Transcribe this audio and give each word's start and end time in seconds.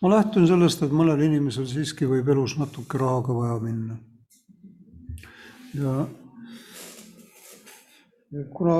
ma 0.00 0.10
lähtun 0.14 0.46
sellest, 0.48 0.82
et 0.84 0.94
mõnel 0.96 1.20
inimesel 1.26 1.66
siiski 1.68 2.08
võib 2.08 2.28
elus 2.32 2.56
natuke 2.60 2.98
rahaga 3.00 3.36
vaja 3.36 3.58
minna. 3.62 3.98
ja, 5.76 5.94
ja 8.36 8.46
kuna, 8.54 8.78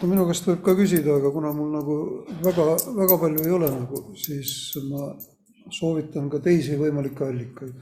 no 0.00 0.10
minu 0.10 0.26
käest 0.28 0.50
võib 0.50 0.62
ka 0.66 0.76
küsida, 0.76 1.16
aga 1.16 1.32
kuna 1.32 1.54
mul 1.56 1.72
nagu 1.72 1.96
väga, 2.44 2.68
väga 3.00 3.18
palju 3.24 3.46
ei 3.46 3.56
ole 3.58 3.72
nagu, 3.72 4.04
siis 4.20 4.52
ma 4.90 5.10
soovitan 5.72 6.30
ka 6.30 6.42
teisi 6.44 6.78
võimalikke 6.78 7.26
allikaid. 7.26 7.76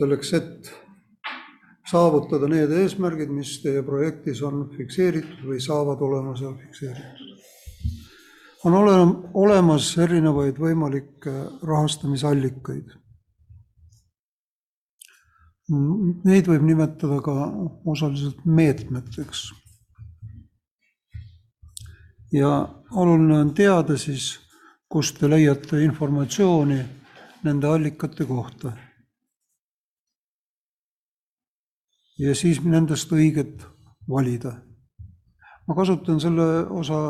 selleks, 0.00 0.30
et 0.32 0.70
saavutada 1.90 2.48
need 2.48 2.70
eesmärgid, 2.72 3.32
mis 3.34 3.58
teie 3.60 3.82
projektis 3.84 4.40
on 4.46 4.64
fikseeritud 4.76 5.44
või 5.44 5.60
saavad 5.60 6.00
olema 6.06 6.32
seal 6.38 6.54
fikseeritud. 6.56 7.29
On 8.64 8.74
ole, 8.74 8.96
olemas 9.34 9.92
erinevaid 9.98 10.58
võimalikke 10.60 11.32
rahastamisallikaid. 11.66 12.96
Neid 16.26 16.50
võib 16.50 16.66
nimetada 16.66 17.20
ka 17.24 17.34
osaliselt 17.86 18.44
meetmeteks. 18.44 19.50
ja 22.32 22.48
oluline 22.94 23.40
on 23.40 23.54
teada 23.54 23.96
siis, 23.98 24.38
kust 24.88 25.18
te 25.18 25.26
leiate 25.30 25.82
informatsiooni 25.82 26.78
nende 27.42 27.66
allikate 27.66 28.26
kohta 28.26 28.70
ja 32.20 32.34
siis 32.36 32.60
nendest 32.64 33.12
õiget 33.12 33.64
valida. 34.08 34.52
ma 35.66 35.74
kasutan 35.74 36.20
selle 36.20 36.66
osa 36.66 37.00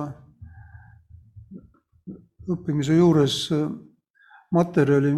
õppimise 2.50 2.96
juures 2.96 3.36
materjali, 4.52 5.12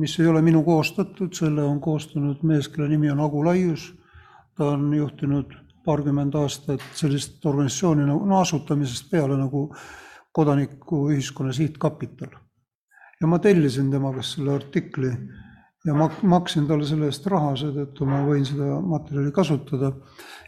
mis 0.00 0.14
ei 0.20 0.26
ole 0.26 0.42
minu 0.42 0.62
koostatud, 0.66 1.34
selle 1.36 1.62
on 1.62 1.80
koostanud 1.80 2.42
mees, 2.42 2.68
kelle 2.68 2.88
nimi 2.88 3.10
on 3.12 3.20
Agu 3.20 3.44
Laius. 3.44 3.92
ta 4.54 4.68
on 4.70 4.92
juhtinud 4.94 5.50
paarkümmend 5.84 6.34
aastat 6.38 6.82
sellist 6.94 7.46
organisatsiooni 7.46 8.06
nagu, 8.06 8.26
no 8.26 8.40
asutamisest 8.40 9.10
peale 9.10 9.36
nagu 9.36 9.68
Kodanikuühiskonna 10.32 11.52
Sihtkapital. 11.52 12.30
ja 13.20 13.26
ma 13.26 13.38
tellisin 13.38 13.90
tema 13.90 14.12
käest 14.14 14.36
selle 14.36 14.54
artikli 14.54 15.10
ja 15.84 15.94
mak-, 15.94 16.22
maksin 16.22 16.66
talle 16.66 16.86
selle 16.86 17.08
eest 17.10 17.26
raha, 17.26 17.54
seetõttu 17.56 18.08
ma 18.08 18.22
võin 18.26 18.44
seda 18.48 18.80
materjali 18.80 19.32
kasutada. 19.32 19.92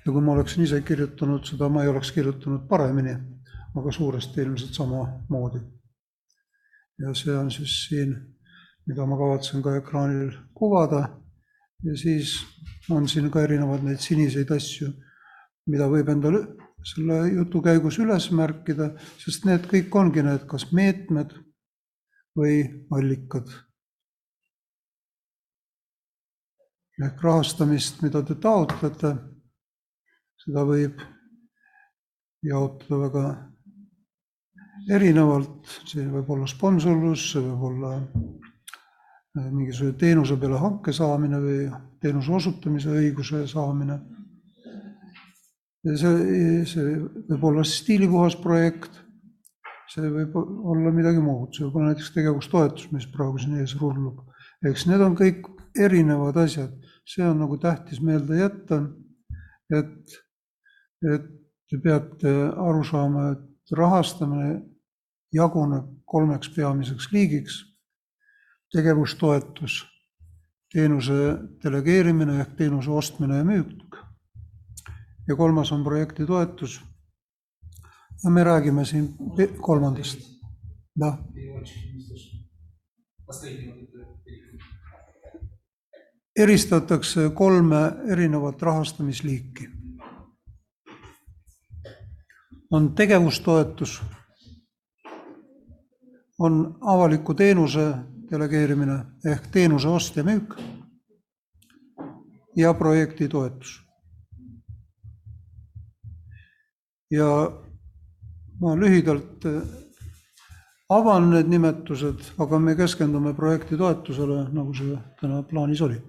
ja 0.06 0.12
kui 0.12 0.22
ma 0.22 0.32
oleksin 0.32 0.64
ise 0.64 0.80
kirjutanud 0.80 1.44
seda, 1.44 1.68
ma 1.68 1.82
ei 1.82 1.88
oleks 1.88 2.12
kirjutanud 2.12 2.66
paremini, 2.68 3.16
aga 3.76 3.92
suuresti 3.92 4.40
ilmselt 4.40 4.74
samamoodi. 4.74 5.60
Ja 7.02 7.14
see 7.14 7.34
on 7.36 7.50
siis 7.50 7.74
siin, 7.88 8.14
mida 8.86 9.06
ma 9.06 9.18
kavatsen 9.18 9.62
ka 9.62 9.76
ekraanil 9.80 10.30
kuvada. 10.54 11.08
ja 11.84 11.96
siis 11.96 12.38
on 12.90 13.08
siin 13.08 13.30
ka 13.30 13.42
erinevad 13.42 13.84
neid 13.84 14.00
siniseid 14.00 14.50
asju, 14.50 14.88
mida 15.66 15.88
võib 15.92 16.08
endale 16.08 16.46
selle 16.86 17.18
jutu 17.34 17.60
käigus 17.62 17.98
üles 17.98 18.30
märkida, 18.30 18.92
sest 19.18 19.44
need 19.44 19.66
kõik 19.70 19.94
ongi 19.94 20.22
need 20.22 20.46
kas 20.48 20.70
meetmed 20.72 21.34
või 22.38 22.62
allikad 22.94 23.50
ehk 27.04 27.20
rahastamist, 27.22 28.00
mida 28.00 28.22
te 28.24 28.34
taotlete, 28.40 29.12
seda 30.40 30.62
võib 30.64 31.02
jaotada 32.46 33.00
väga 33.02 33.24
erinevalt, 34.92 35.70
see 35.88 36.04
võib 36.10 36.28
olla 36.34 36.48
sponsorlus, 36.50 37.30
see 37.32 37.42
võib 37.42 37.64
olla 37.70 37.94
äh, 37.96 39.48
mingisuguse 39.48 39.96
teenuse 40.00 40.36
peale 40.40 40.60
hanke 40.62 40.94
saamine 40.94 41.40
või 41.42 41.64
teenuse 42.02 42.32
osutamise 42.38 42.92
õiguse 42.92 43.46
saamine. 43.50 43.98
see, 45.86 46.64
see 46.66 46.94
võib 47.30 47.44
olla 47.50 47.64
stiilipuhas 47.64 48.38
projekt, 48.42 49.02
see 49.92 50.08
võib 50.10 50.34
olla 50.36 50.92
midagi 50.94 51.22
muud, 51.22 51.52
see 51.54 51.66
võib 51.66 51.80
olla 51.80 51.92
näiteks 51.92 52.14
tegevustoetus, 52.14 52.90
mis 52.92 53.06
praegu 53.06 53.38
siin 53.38 53.60
ees 53.60 53.76
rullub. 53.80 54.24
eks 54.66 54.86
need 54.86 55.00
on 55.00 55.14
kõik 55.18 55.46
erinevad 55.76 56.36
asjad 56.42 56.72
see 57.06 57.26
on 57.26 57.38
nagu 57.38 57.58
tähtis 57.62 58.00
meelde 58.02 58.40
jätta, 58.40 58.80
et, 59.78 60.16
et 61.14 61.28
te 61.70 61.78
peate 61.82 62.32
aru 62.62 62.82
saama, 62.86 63.28
et 63.34 63.76
rahastamine 63.78 64.56
jaguneb 65.32 65.84
kolmeks 66.04 66.48
peamiseks 66.48 67.12
liigiks. 67.12 67.64
tegevustoetus, 68.72 69.86
teenuse 70.72 71.14
delegeerimine 71.62 72.40
ehk 72.40 72.56
teenuse 72.58 72.90
ostmine 72.90 73.36
ja 73.36 73.44
müük. 73.44 73.96
ja 75.28 75.36
kolmas 75.36 75.72
on 75.72 75.84
projektitoetus. 75.84 76.80
ja 78.24 78.30
me 78.30 78.44
räägime 78.44 78.84
siin 78.84 79.14
kolmandast. 79.60 80.18
jah. 81.00 81.18
eristatakse 86.36 87.30
kolme 87.34 87.92
erinevat 88.08 88.62
rahastamisliiki. 88.62 89.68
on 92.70 92.94
tegevustoetus, 92.94 94.02
on 96.46 96.60
avaliku 96.80 97.34
teenuse 97.34 97.86
delegeerimine 98.30 98.98
ehk 99.32 99.50
teenuse 99.52 99.88
ost 99.88 100.16
ja 100.16 100.24
müük 100.24 100.56
ja 102.56 102.74
projektitoetus. 102.74 103.82
ja 107.10 107.28
ma 108.60 108.74
lühidalt 108.74 109.44
avan 110.90 111.30
need 111.30 111.48
nimetused, 111.48 112.32
aga 112.38 112.58
me 112.58 112.74
keskendume 112.74 113.34
projektitoetusele, 113.34 114.48
nagu 114.52 114.74
see 114.74 114.98
täna 115.20 115.42
plaanis 115.46 115.82
oli 115.86 116.00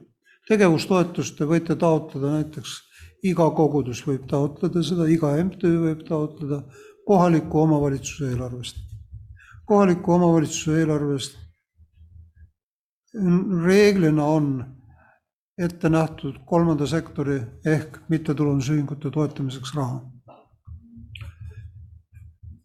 tegevustoetust 0.47 1.37
te 1.37 1.47
võite 1.47 1.75
taotleda 1.79 2.37
näiteks, 2.37 2.75
iga 3.27 3.49
kogudus 3.55 4.03
võib 4.07 4.27
taotleda 4.31 4.83
seda, 4.85 5.07
iga 5.11 5.33
MTÜ 5.43 5.73
võib 5.83 6.03
taotleda 6.07 6.61
kohaliku 7.07 7.63
omavalitsuse 7.65 8.31
eelarvest. 8.31 8.86
Kohaliku 9.67 10.13
omavalitsuse 10.13 10.79
eelarvest 10.79 11.37
reeglina 13.65 14.25
on 14.25 14.65
ette 15.57 15.89
nähtud 15.89 16.39
kolmanda 16.45 16.87
sektori 16.87 17.41
ehk 17.65 17.97
mittetulundusühingute 18.09 19.11
toetamiseks 19.11 19.75
raha. 19.75 20.01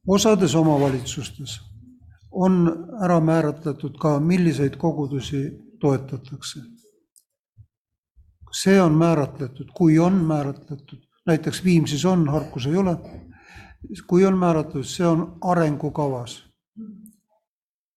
osades 0.08 0.54
omavalitsustes 0.54 1.60
on 2.32 2.86
ära 3.04 3.20
määratletud 3.20 3.98
ka, 3.98 4.20
milliseid 4.20 4.76
kogudusi 4.76 5.42
toetatakse 5.80 6.60
see 8.52 8.80
on 8.82 8.92
määratletud, 8.92 9.68
kui 9.74 9.98
on 9.98 10.12
määratletud, 10.12 10.98
näiteks 11.26 11.64
Viimsis 11.64 12.04
on, 12.04 12.28
Harkus 12.28 12.66
ei 12.66 12.76
ole, 12.76 12.96
kui 14.06 14.26
on 14.26 14.38
määratletud, 14.38 14.84
see 14.84 15.06
on 15.06 15.38
arengukavas. 15.40 16.51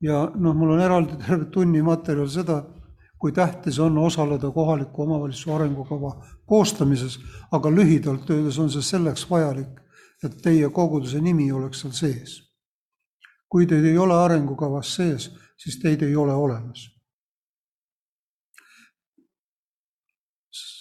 Ja 0.02 0.32
noh, 0.36 0.56
mul 0.56 0.76
on 0.76 0.82
eraldi 0.82 1.18
terve 1.22 1.46
tunni 1.52 1.82
materjal 1.82 2.30
seda, 2.30 2.64
kui 3.20 3.32
tähtis 3.32 3.80
on 3.80 3.98
osaleda 3.98 4.52
kohaliku 4.52 5.04
omavalitsuse 5.04 5.54
arengukava 5.54 6.12
koostamises, 6.46 7.20
aga 7.52 7.72
lühidalt 7.72 8.30
öeldes 8.30 8.60
on 8.60 8.70
see 8.70 8.82
selleks 8.82 9.30
vajalik, 9.30 9.80
et 10.24 10.42
teie 10.42 10.70
koguduse 10.70 11.22
nimi 11.22 11.52
oleks 11.52 11.82
seal 11.82 11.94
sees. 11.94 12.42
kui 13.50 13.68
teid 13.70 13.86
ei 13.86 13.97
ole 13.97 14.14
arengukavas 14.14 14.96
sees, 14.96 15.30
siis 15.56 15.78
teid 15.80 16.02
ei 16.03 16.16
ole 16.16 16.34
olemas 16.34 16.96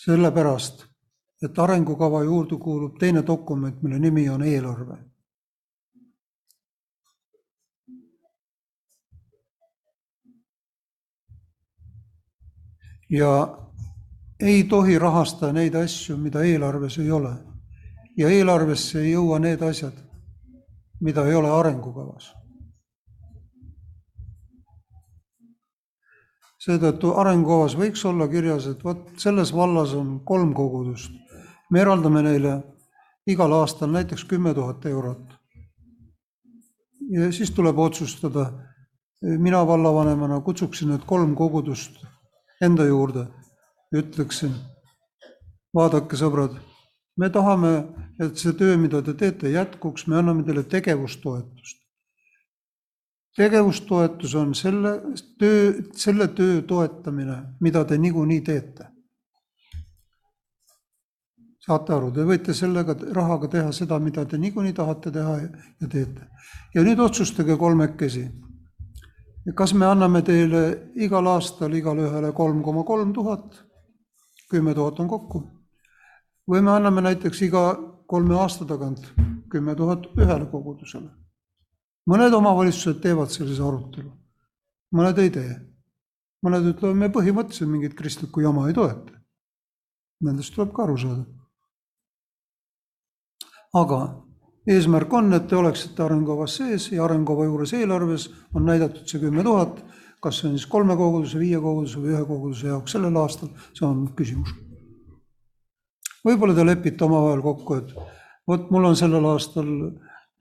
sellepärast, 0.04 0.84
et 1.42 1.58
arengukava 1.58 2.22
juurde 2.24 2.58
kuulub 2.60 2.98
teine 3.00 3.22
dokument, 3.26 3.82
mille 3.82 3.98
nimi 3.98 4.28
on 4.28 4.42
eelarve. 4.42 4.96
Ja 13.14 13.32
ei 14.40 14.64
tohi 14.64 14.98
rahastada 14.98 15.52
neid 15.52 15.74
asju, 15.78 16.16
mida 16.18 16.42
eelarves 16.44 16.98
ei 16.98 17.10
ole. 17.10 17.34
ja 18.16 18.28
eelarvesse 18.30 19.00
ei 19.00 19.12
jõua 19.12 19.38
need 19.42 19.62
asjad, 19.62 19.94
mida 21.00 21.26
ei 21.26 21.34
ole 21.34 21.50
arengukavas 21.50 22.32
seetõttu 26.64 27.12
arengukavas 27.20 27.74
võiks 27.76 28.04
olla 28.08 28.28
kirjas, 28.30 28.68
et 28.70 28.84
vot 28.84 29.10
selles 29.20 29.52
vallas 29.52 29.92
on 29.98 30.20
kolm 30.24 30.54
kogudust. 30.54 31.12
me 31.70 31.80
eraldame 31.80 32.22
neile 32.22 32.62
igal 33.26 33.52
aastal 33.52 33.90
näiteks 33.90 34.24
kümme 34.24 34.54
tuhat 34.54 34.86
eurot. 34.86 35.34
ja 37.10 37.32
siis 37.32 37.50
tuleb 37.50 37.78
otsustada. 37.78 38.52
mina 39.22 39.66
vallavanemana 39.66 40.40
kutsuksin 40.40 40.88
need 40.88 41.04
kolm 41.06 41.34
kogudust 41.34 42.04
enda 42.64 42.86
juurde 42.88 43.26
ütleksin, 43.94 44.54
vaadake, 45.74 46.18
sõbrad, 46.18 46.56
me 47.20 47.30
tahame, 47.30 47.72
et 48.18 48.38
see 48.40 48.54
töö, 48.58 48.78
mida 48.80 49.02
te 49.06 49.14
teete, 49.18 49.52
jätkuks, 49.52 50.08
me 50.08 50.18
anname 50.18 50.42
teile 50.46 50.64
tegevustoetust. 50.66 51.82
tegevustoetus 53.36 54.34
on 54.34 54.54
selle 54.54 54.96
töö, 55.38 55.72
selle 55.92 56.28
töö 56.28 56.62
toetamine, 56.62 57.38
mida 57.60 57.84
te 57.84 57.98
niikuinii 57.98 58.40
teete 58.40 58.94
saate 61.64 61.94
aru, 61.96 62.10
te 62.12 62.24
võite 62.28 62.54
sellega 62.56 62.94
rahaga 63.16 63.48
teha 63.52 63.72
seda, 63.72 63.98
mida 64.02 64.24
te 64.28 64.38
niikuinii 64.40 64.74
tahate 64.76 65.12
teha 65.14 65.36
ja 65.40 65.88
teete. 65.88 66.28
ja 66.74 66.82
nüüd 66.82 67.00
otsustage 67.00 67.56
kolmekesi. 67.56 68.28
Kas 69.52 69.74
me 69.74 69.86
anname 69.86 70.22
teile 70.24 70.62
igal 70.96 71.26
aastal 71.34 71.74
igale 71.76 72.06
ühele 72.08 72.32
kolm 72.32 72.62
koma 72.62 72.84
kolm 72.84 73.12
tuhat, 73.12 73.60
kümme 74.50 74.74
tuhat 74.74 75.00
on 75.00 75.08
kokku, 75.08 75.42
või 76.48 76.62
me 76.64 76.72
anname 76.72 77.04
näiteks 77.04 77.42
iga 77.44 77.66
kolme 78.08 78.38
aasta 78.40 78.64
tagant 78.64 79.04
kümme 79.50 79.76
tuhat 79.76 80.08
ühele 80.16 80.48
kogudusele. 80.50 81.10
mõned 82.10 82.34
omavalitsused 82.34 83.00
teevad 83.02 83.30
sellise 83.30 83.62
arutelu, 83.62 84.10
mõned 84.92 85.18
ei 85.18 85.30
tee. 85.30 85.54
mõned 86.44 86.72
ütlevad, 86.72 86.96
me 86.96 87.08
põhimõtteliselt 87.08 87.70
mingit 87.70 87.94
kristlikku 87.94 88.40
jama 88.40 88.68
ei 88.68 88.74
toeta. 88.74 89.12
Nendest 90.20 90.54
tuleb 90.54 90.72
ka 90.76 90.82
aru 90.84 90.96
saada 90.96 91.24
aga 93.74 94.23
eesmärk 94.66 95.12
on, 95.12 95.32
et 95.36 95.46
te 95.48 95.56
oleksite 95.56 96.02
arengukavas 96.04 96.56
sees 96.60 96.88
ja 96.92 97.04
arengukava 97.04 97.44
juures 97.48 97.74
eelarves 97.76 98.28
on 98.54 98.64
näidatud 98.68 99.06
see 99.08 99.20
kümme 99.20 99.44
tuhat, 99.44 99.82
kas 100.24 100.40
see 100.40 100.48
on 100.50 100.58
siis 100.58 100.68
kolme 100.70 100.96
koguduse, 100.96 101.38
viie 101.38 101.60
koguduse 101.60 102.00
või 102.00 102.14
ühe 102.14 102.22
koguduse 102.24 102.70
jaoks 102.70 102.96
sellel 102.96 103.16
aastal, 103.20 103.52
see 103.76 103.86
on 103.86 104.06
küsimus. 104.16 104.54
võib-olla 106.24 106.56
te 106.56 106.64
lepite 106.64 107.04
omavahel 107.04 107.44
kokku, 107.44 107.80
et 107.82 107.94
vot 108.48 108.70
mul 108.72 108.88
on 108.88 108.96
sellel 108.96 109.26
aastal 109.28 109.68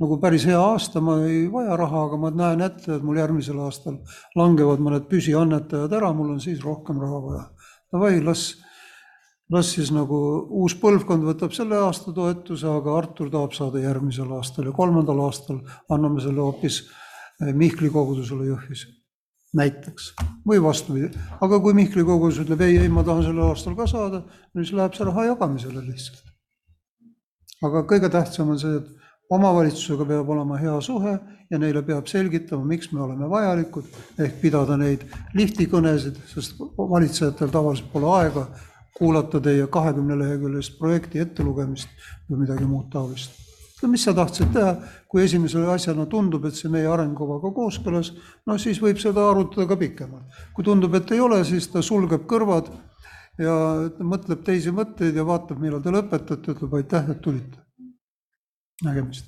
nagu 0.04 0.18
päris 0.20 0.46
hea 0.48 0.60
aasta, 0.60 1.02
ma 1.04 1.20
ei 1.28 1.46
vaja 1.52 1.76
raha, 1.80 2.08
aga 2.08 2.20
ma 2.20 2.32
näen 2.32 2.64
ette, 2.66 2.96
et 2.96 3.04
mul 3.04 3.20
järgmisel 3.20 3.60
aastal 3.64 4.00
langevad 4.40 4.82
mõned 4.84 5.08
püsiannetajad 5.12 5.94
ära, 6.00 6.14
mul 6.16 6.34
on 6.36 6.42
siis 6.44 6.64
rohkem 6.64 7.00
raha 7.04 7.20
vaja. 7.28 7.44
Davai, 7.94 8.18
las 8.24 8.63
las 9.52 9.74
siis 9.76 9.92
nagu 9.94 10.18
uus 10.62 10.76
põlvkond 10.80 11.26
võtab 11.28 11.54
selle 11.56 11.78
aasta 11.84 12.14
toetuse, 12.16 12.68
aga 12.70 12.98
Artur 12.98 13.30
tahab 13.34 13.56
saada 13.58 13.82
järgmisel 13.84 14.32
aastal 14.38 14.70
ja 14.70 14.76
kolmandal 14.76 15.20
aastal 15.26 15.60
anname 15.92 16.24
selle 16.24 16.42
hoopis 16.42 16.84
eh, 17.42 17.54
Mihkli 17.54 17.92
kogudusele 17.94 18.48
Jõhvis. 18.52 18.88
näiteks 19.54 20.14
või 20.50 20.58
vastupidi, 20.64 21.12
aga 21.42 21.60
kui 21.62 21.76
Mihkli 21.78 22.04
kogudus 22.04 22.40
ütleb 22.42 22.62
ei, 22.66 22.80
ei, 22.82 22.90
ma 22.90 23.04
tahan 23.04 23.28
sellel 23.28 23.52
aastal 23.52 23.76
ka 23.78 23.86
saada, 23.88 24.24
siis 24.56 24.74
läheb 24.74 24.96
see 24.98 25.06
raha 25.06 25.28
jagamisele 25.34 25.84
lihtsalt. 25.86 26.24
aga 27.64 27.84
kõige 27.90 28.10
tähtsam 28.10 28.50
on 28.50 28.60
see, 28.60 28.80
et 28.80 28.90
omavalitsusega 29.30 30.06
peab 30.06 30.30
olema 30.30 30.58
hea 30.58 30.74
suhe 30.82 31.14
ja 31.52 31.60
neile 31.60 31.84
peab 31.86 32.08
selgitama, 32.10 32.66
miks 32.66 32.92
me 32.92 33.02
oleme 33.06 33.30
vajalikud, 33.30 33.86
ehk 34.20 34.42
pidada 34.42 34.78
neid 34.78 35.06
lihtikõnesid, 35.38 36.18
sest 36.34 36.60
valitsejatel 36.78 37.52
tavaliselt 37.54 37.92
pole 37.94 38.10
aega 38.18 38.48
kuulata 38.94 39.42
teie 39.42 39.68
kahekümne 39.68 40.18
leheküljelist 40.20 40.78
projekti 40.80 41.22
ettelugemist 41.24 41.90
või 42.30 42.44
midagi 42.46 42.68
muud 42.70 42.92
taolist. 42.94 43.40
mis 43.84 44.04
sa 44.06 44.14
tahtsid 44.16 44.54
teha, 44.56 44.78
kui 45.12 45.26
esimese 45.26 45.60
asjana 45.68 46.06
tundub, 46.08 46.46
et 46.46 46.56
see 46.56 46.70
meie 46.72 46.88
arengukavaga 46.88 47.50
kooskõlas, 47.52 48.14
no 48.48 48.56
siis 48.58 48.80
võib 48.80 49.02
seda 49.02 49.26
arutada 49.30 49.68
ka 49.68 49.76
pikemalt. 49.78 50.40
kui 50.54 50.64
tundub, 50.64 50.94
et 50.96 51.12
ei 51.12 51.20
ole, 51.20 51.44
siis 51.46 51.68
ta 51.68 51.82
sulgeb 51.82 52.24
kõrvad 52.30 52.70
ja 53.38 53.56
mõtleb 54.00 54.46
teisi 54.46 54.72
mõtteid 54.72 55.16
ja 55.16 55.26
vaatab, 55.26 55.60
millal 55.60 55.82
te 55.82 55.92
lõpetate, 55.92 56.56
ütleb 56.56 56.74
aitäh, 56.80 57.10
et 57.10 57.22
tulite. 57.22 57.58
nägemist. 58.84 59.26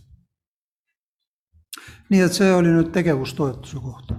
nii 2.09 2.21
et 2.21 2.33
see 2.33 2.53
oli 2.53 2.69
nüüd 2.69 2.93
tegevustoetuse 2.93 3.77
kohta. 3.81 4.15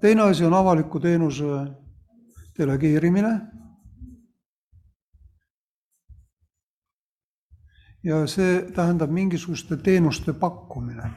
teine 0.00 0.22
asi 0.22 0.44
on 0.44 0.54
avaliku 0.54 1.00
teenuse 1.00 1.85
delegeerimine. 2.58 3.40
ja 8.06 8.20
see 8.30 8.60
tähendab 8.74 9.10
mingisuguste 9.10 9.76
teenuste 9.76 10.32
pakkumine. 10.32 11.10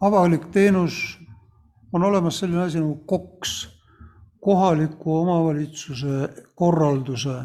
avalik 0.00 0.46
teenus, 0.50 1.18
on 1.92 2.02
olemas 2.02 2.38
selline 2.38 2.62
asi 2.62 2.78
nagu 2.78 2.94
KOKS, 2.94 3.68
kohaliku 4.40 5.16
omavalitsuse 5.18 6.28
korralduse 6.54 7.36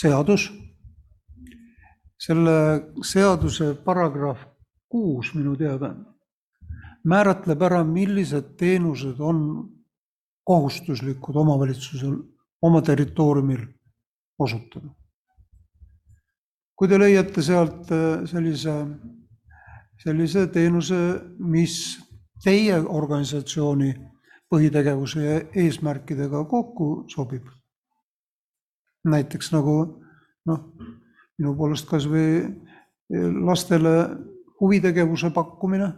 seadus. 0.00 0.52
selle 2.18 2.58
seaduse 3.02 3.74
paragrahv 3.74 4.38
kuus 4.88 5.34
minu 5.34 5.56
teada 5.56 5.94
määratleb 7.04 7.62
ära, 7.62 7.82
millised 7.84 8.54
teenused 8.60 9.20
on 9.20 9.40
kohustuslikud 10.44 11.36
omavalitsusel 11.36 12.14
oma 12.62 12.82
territooriumil 12.82 13.64
osutada. 14.38 14.88
kui 16.74 16.88
te 16.88 16.98
leiate 16.98 17.42
sealt 17.42 17.90
äh, 17.94 18.24
sellise, 18.26 18.72
sellise 20.02 20.46
teenuse, 20.50 20.96
mis 21.38 21.76
teie 22.42 22.80
organisatsiooni 22.80 23.92
põhitegevuse 24.50 25.22
ja 25.22 25.36
eesmärkidega 25.62 26.42
kokku 26.50 27.04
sobib, 27.08 27.46
näiteks 29.06 29.52
nagu 29.54 29.76
noh, 30.50 30.66
minu 31.38 31.54
poolest 31.56 31.86
kas 31.88 32.08
või 32.10 32.42
lastele 33.46 33.94
huvitegevuse 34.60 35.30
pakkumine 35.34 35.92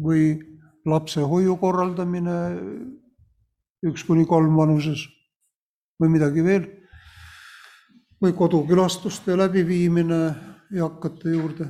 või 0.00 0.38
lapsehoiu 0.86 1.56
korraldamine 1.60 2.36
üks 3.86 4.04
kuni 4.04 4.26
kolm 4.28 4.56
vanuses 4.56 5.06
või 6.00 6.16
midagi 6.16 6.44
veel. 6.44 6.68
või 8.20 8.34
kodukülastuste 8.36 9.32
läbiviimine 9.36 10.18
eakate 10.76 11.30
juurde. 11.30 11.68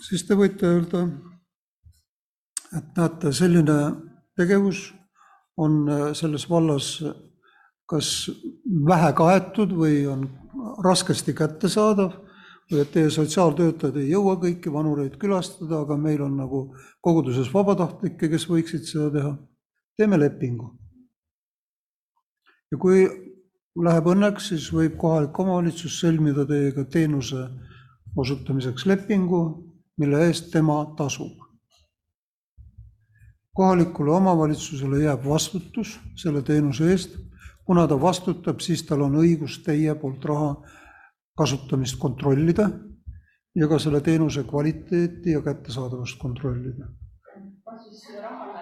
siis 0.00 0.24
te 0.24 0.34
võite 0.34 0.66
öelda, 0.66 1.08
et 2.78 2.96
näete, 2.96 3.32
selline 3.32 3.78
tegevus 4.36 4.94
on 5.56 5.84
selles 6.14 6.48
vallas 6.50 7.02
kas 7.88 8.30
vähe 8.88 9.12
kaetud 9.16 9.72
või 9.72 10.06
on 10.06 10.26
raskesti 10.84 11.34
kättesaadav 11.34 12.12
või 12.70 12.82
et 12.82 12.90
teie 12.92 13.10
sotsiaaltöötajad 13.10 13.96
ei 13.96 14.10
jõua 14.10 14.36
kõiki 14.40 14.72
vanureid 14.72 15.16
külastada, 15.20 15.80
aga 15.80 15.96
meil 15.96 16.20
on 16.22 16.36
nagu 16.36 16.60
koguduses 17.00 17.48
vabatahtlikke, 17.54 18.28
kes 18.28 18.44
võiksid 18.50 18.84
seda 18.84 19.08
teha 19.14 19.32
teeme 19.96 20.18
lepingu. 20.20 20.74
Ja 22.72 22.78
kui 22.78 23.04
läheb 23.84 24.08
õnneks, 24.12 24.50
siis 24.50 24.68
võib 24.74 24.96
kohalik 25.00 25.38
omavalitsus 25.38 25.98
sõlmida 26.00 26.44
teiega 26.48 26.84
teenuse 26.90 27.44
osutamiseks 28.18 28.86
lepingu, 28.86 29.42
mille 29.98 30.24
eest 30.26 30.50
tema 30.52 30.80
tasub. 30.96 31.44
kohalikule 33.58 34.12
omavalitsusele 34.14 35.00
jääb 35.02 35.24
vastutus 35.26 35.96
selle 36.16 36.42
teenuse 36.46 36.90
eest, 36.90 37.16
kuna 37.66 37.88
ta 37.90 37.96
vastutab, 38.00 38.60
siis 38.60 38.84
tal 38.86 39.02
on 39.02 39.16
õigus 39.18 39.58
teie 39.64 39.94
poolt 39.98 40.24
raha 40.24 40.52
kasutamist 41.36 41.98
kontrollida 41.98 42.68
ja 43.54 43.68
ka 43.68 43.78
selle 43.82 44.00
teenuse 44.00 44.44
kvaliteeti 44.44 45.34
ja 45.34 45.42
kättesaadavust 45.42 46.18
kontrollida. 46.22 46.86
kas 47.64 47.82
siis 47.84 48.02
selle 48.06 48.22
raha 48.22 48.57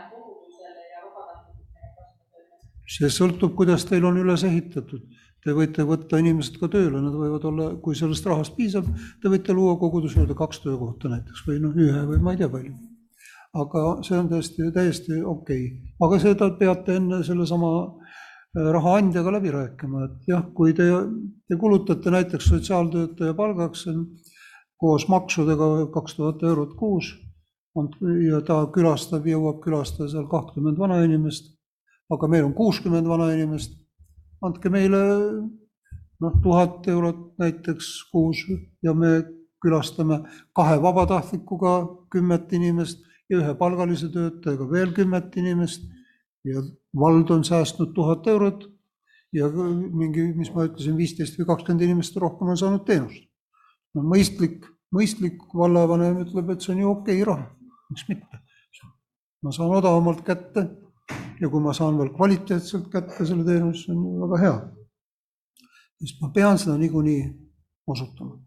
see 2.87 3.11
sõltub, 3.12 3.55
kuidas 3.59 3.87
teil 3.88 4.05
on 4.07 4.19
üles 4.21 4.45
ehitatud. 4.47 5.05
Te 5.45 5.55
võite 5.55 5.85
võtta 5.87 6.19
inimesed 6.19 6.57
ka 6.59 6.69
tööle, 6.71 6.99
nad 6.99 7.14
võivad 7.14 7.45
olla, 7.47 7.69
kui 7.83 7.95
sellest 7.95 8.26
rahast 8.26 8.57
piisab, 8.57 8.87
te 9.23 9.31
võite 9.31 9.55
luua 9.55 9.76
koguduse 9.78 10.19
juurde 10.19 10.35
kaks 10.38 10.62
töökohta 10.64 11.11
näiteks 11.12 11.45
või 11.47 11.61
noh, 11.62 11.76
ühe 11.78 12.02
või 12.09 12.23
ma 12.23 12.35
ei 12.35 12.40
tea 12.40 12.50
palju. 12.50 12.75
aga 13.57 13.83
see 14.05 14.16
on 14.19 14.26
tõesti 14.28 14.66
täiesti 14.75 15.21
okei 15.23 15.62
okay., 15.66 15.93
aga 16.02 16.19
seda 16.21 16.50
peate 16.59 16.97
enne 16.99 17.23
sellesama 17.25 17.71
äh, 17.87 18.73
raha 18.75 18.97
andjaga 18.99 19.33
läbi 19.38 19.55
rääkima, 19.55 20.05
et 20.05 20.28
jah, 20.33 20.43
kui 20.55 20.75
te, 20.75 20.90
te 21.49 21.57
kulutate 21.57 22.11
näiteks 22.11 22.50
sotsiaaltöötaja 22.50 23.35
palgaks 23.38 23.87
koos 24.76 25.07
maksudega 25.09 25.87
kaks 25.95 26.19
tuhat 26.19 26.43
eurot 26.43 26.75
kuus 26.76 27.14
ja 28.26 28.40
ta 28.45 28.62
külastab, 28.73 29.26
jõuab 29.28 29.61
külastada 29.64 30.09
seal 30.11 30.26
kahtkümmend 30.33 30.78
vanainimest 30.81 31.56
aga 32.13 32.29
meil 32.31 32.45
on 32.47 32.55
kuuskümmend 32.55 33.09
vanainimest, 33.09 33.75
andke 34.45 34.71
meile 34.71 35.01
noh, 36.23 36.37
tuhat 36.43 36.87
eurot 36.89 37.35
näiteks 37.41 37.89
kuus 38.13 38.45
ja 38.85 38.95
me 38.95 39.19
külastame 39.63 40.21
kahe 40.57 40.79
vabatahtlikuga 40.83 41.75
kümmet 42.13 42.53
inimest 42.53 43.03
ja 43.31 43.41
ühe 43.41 43.55
palgalise 43.59 44.09
töötajaga 44.13 44.69
veel 44.71 44.95
kümmet 44.95 45.37
inimest 45.41 45.87
ja 46.47 46.63
vald 46.97 47.31
on 47.35 47.45
säästnud 47.45 47.95
tuhat 47.95 48.27
eurot 48.31 48.69
ja 49.35 49.49
mingi, 49.51 50.31
mis 50.37 50.53
ma 50.55 50.69
ütlesin, 50.69 50.97
viisteist 50.97 51.39
või 51.41 51.49
kakskümmend 51.51 51.85
inimest 51.89 52.17
rohkem 52.23 52.53
on 52.53 52.61
saanud 52.61 52.87
teenust. 52.87 53.27
no 53.97 54.05
mõistlik, 54.07 54.65
mõistlik 54.95 55.43
vallavanem 55.55 56.23
ütleb, 56.23 56.53
et 56.53 56.63
see 56.63 56.75
on 56.77 56.83
ju 56.85 56.91
okei 56.93 57.21
okay 57.21 57.27
raha, 57.27 57.49
miks 57.91 58.07
mitte. 58.09 58.43
ma 59.43 59.53
saan 59.53 59.75
odavamalt 59.75 60.23
kätte 60.25 60.69
ja 61.40 61.49
kui 61.49 61.61
ma 61.61 61.73
saan 61.76 61.99
veel 61.99 62.12
kvaliteetselt 62.16 62.88
kätte 62.93 63.26
selle 63.26 63.45
teenuse, 63.45 63.93
on 63.93 64.02
ju 64.05 64.26
väga 64.26 64.43
hea. 64.43 64.57
sest 66.00 66.21
ma 66.21 66.28
pean 66.31 66.59
seda 66.59 66.76
niikuinii 66.78 67.23
osutama. 67.87 68.38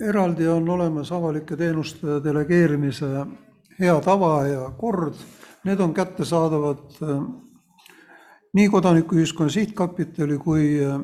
eraldi 0.00 0.46
on 0.48 0.68
olemas 0.68 1.12
avalike 1.12 1.56
teenuste 1.56 2.20
delegeerimise 2.24 3.06
hea 3.80 4.00
tava 4.00 4.46
ja 4.46 4.70
kord. 4.78 5.14
Need 5.64 5.80
on 5.80 5.94
kättesaadavad 5.94 7.00
äh, 7.02 7.22
nii 8.54 8.68
Kodanikuühiskonna 8.68 9.50
Sihtkapitali 9.50 10.38
kui, 10.38 10.78
äh, 10.84 11.00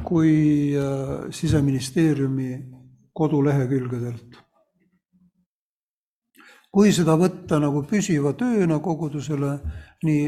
kui 0.00 0.72
äh, 0.76 1.28
Siseministeeriumi 1.30 2.52
kodulehekülgedelt. 3.12 4.40
kui 6.72 6.88
seda 6.88 7.18
võtta 7.20 7.58
nagu 7.60 7.82
püsiva 7.84 8.30
tööna 8.32 8.78
kogudusele, 8.80 9.58
nii 10.08 10.22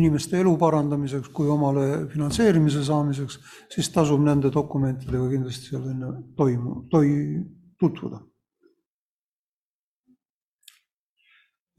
inimeste 0.00 0.38
elu 0.40 0.54
parandamiseks 0.56 1.28
kui 1.34 1.50
omale 1.52 2.06
finantseerimise 2.08 2.80
saamiseks, 2.86 3.36
siis 3.68 3.90
tasub 3.92 4.22
nende 4.24 4.48
dokumentidega 4.54 5.26
kindlasti 5.28 5.74
seal 5.74 5.90
enne 5.92 6.12
toimu, 6.38 6.86
toi-, 6.92 7.44
tutvuda. 7.80 8.24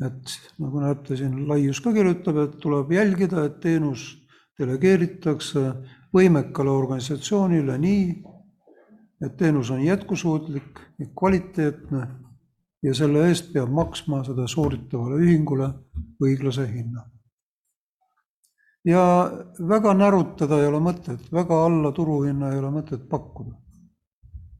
et 0.01 0.31
nagu 0.57 0.79
näete, 0.81 1.13
siin 1.17 1.43
Laius 1.45 1.77
ka 1.81 1.91
kirjutab, 1.93 2.37
et 2.41 2.53
tuleb 2.61 2.89
jälgida, 2.89 3.43
et 3.45 3.59
teenus 3.61 4.07
delegeeritakse 4.57 5.61
võimekale 6.13 6.69
organisatsioonile 6.69 7.77
nii, 7.77 8.03
et 9.25 9.37
teenus 9.37 9.71
on 9.71 9.83
jätkusuutlik 9.85 10.81
ja 10.99 11.07
kvaliteetne 11.17 12.07
ja 12.83 12.93
selle 12.97 13.27
eest 13.29 13.53
peab 13.53 13.69
maksma 13.69 14.23
seda 14.25 14.47
sooritavale 14.49 15.21
ühingule 15.21 15.69
õiglase 16.21 16.65
hinna 16.67 17.05
ja 18.85 19.31
väga 19.69 19.93
närutada 19.93 20.59
ei 20.61 20.67
ole 20.69 20.81
mõtet, 20.83 21.27
väga 21.33 21.57
alla 21.65 21.91
turuhinna 21.95 22.51
ei 22.51 22.59
ole 22.59 22.71
mõtet 22.79 23.07
pakkuda. 23.09 23.57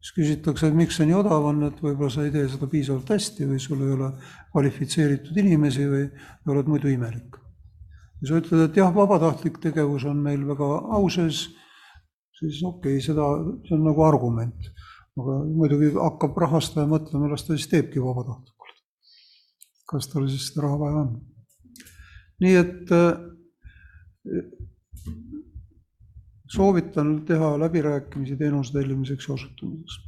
siis 0.02 0.14
küsitakse, 0.16 0.68
et 0.68 0.74
miks 0.74 0.96
see 0.98 1.06
nii 1.06 1.18
odav 1.18 1.44
on, 1.46 1.64
et 1.68 1.82
võib-olla 1.82 2.10
sa 2.10 2.24
ei 2.26 2.32
tee 2.34 2.48
seda 2.50 2.68
piisavalt 2.68 3.10
hästi 3.10 3.46
või 3.46 3.60
sul 3.62 3.84
ei 3.86 3.92
ole 3.94 4.10
kvalifitseeritud 4.52 5.38
inimesi 5.38 5.86
või 5.90 6.08
oled 6.50 6.72
muidu 6.74 6.90
imelik. 6.90 7.38
Kui 8.22 8.30
sa 8.30 8.38
ütled, 8.38 8.68
et 8.68 8.78
jah, 8.78 8.92
vabatahtlik 8.94 9.58
tegevus 9.64 10.06
on 10.06 10.20
meil 10.22 10.44
väga 10.46 10.68
au 10.94 11.10
sees, 11.10 11.48
siis 12.38 12.62
okei 12.62 13.00
okay,, 13.00 13.02
seda, 13.02 13.26
see 13.66 13.74
on 13.74 13.88
nagu 13.90 14.06
argument. 14.06 14.70
aga 15.18 15.34
muidugi 15.44 15.90
hakkab 15.98 16.38
rahastaja 16.40 16.88
mõtlema, 16.88 17.32
las 17.34 17.44
ta 17.44 17.58
siis 17.58 17.68
teebki 17.74 18.00
vabatahtlikult. 18.04 18.78
kas 19.90 20.08
tal 20.14 20.30
siis 20.30 20.52
seda 20.52 20.68
raha 20.68 20.78
vaja 20.86 21.02
on? 21.02 21.12
nii 22.46 22.56
et 22.62 22.94
soovitan 26.52 27.26
teha 27.26 27.60
läbirääkimisi 27.60 28.38
teenuse 28.38 28.74
tellimiseks 28.78 29.28
ja 29.28 29.34
osutamiseks. 29.34 30.00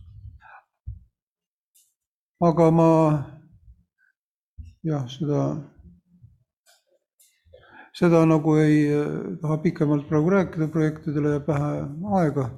aga 2.43 2.71
ma 2.71 2.89
jah, 4.83 5.05
seda, 5.09 5.43
seda 7.93 8.23
nagu 8.25 8.55
ei 8.57 8.87
taha 9.41 9.57
pikemalt 9.61 10.07
praegu 10.09 10.29
rääkida, 10.33 10.67
projektidele 10.73 11.35
jääb 11.35 11.47
vähe 11.47 11.71
aega, 12.19 12.49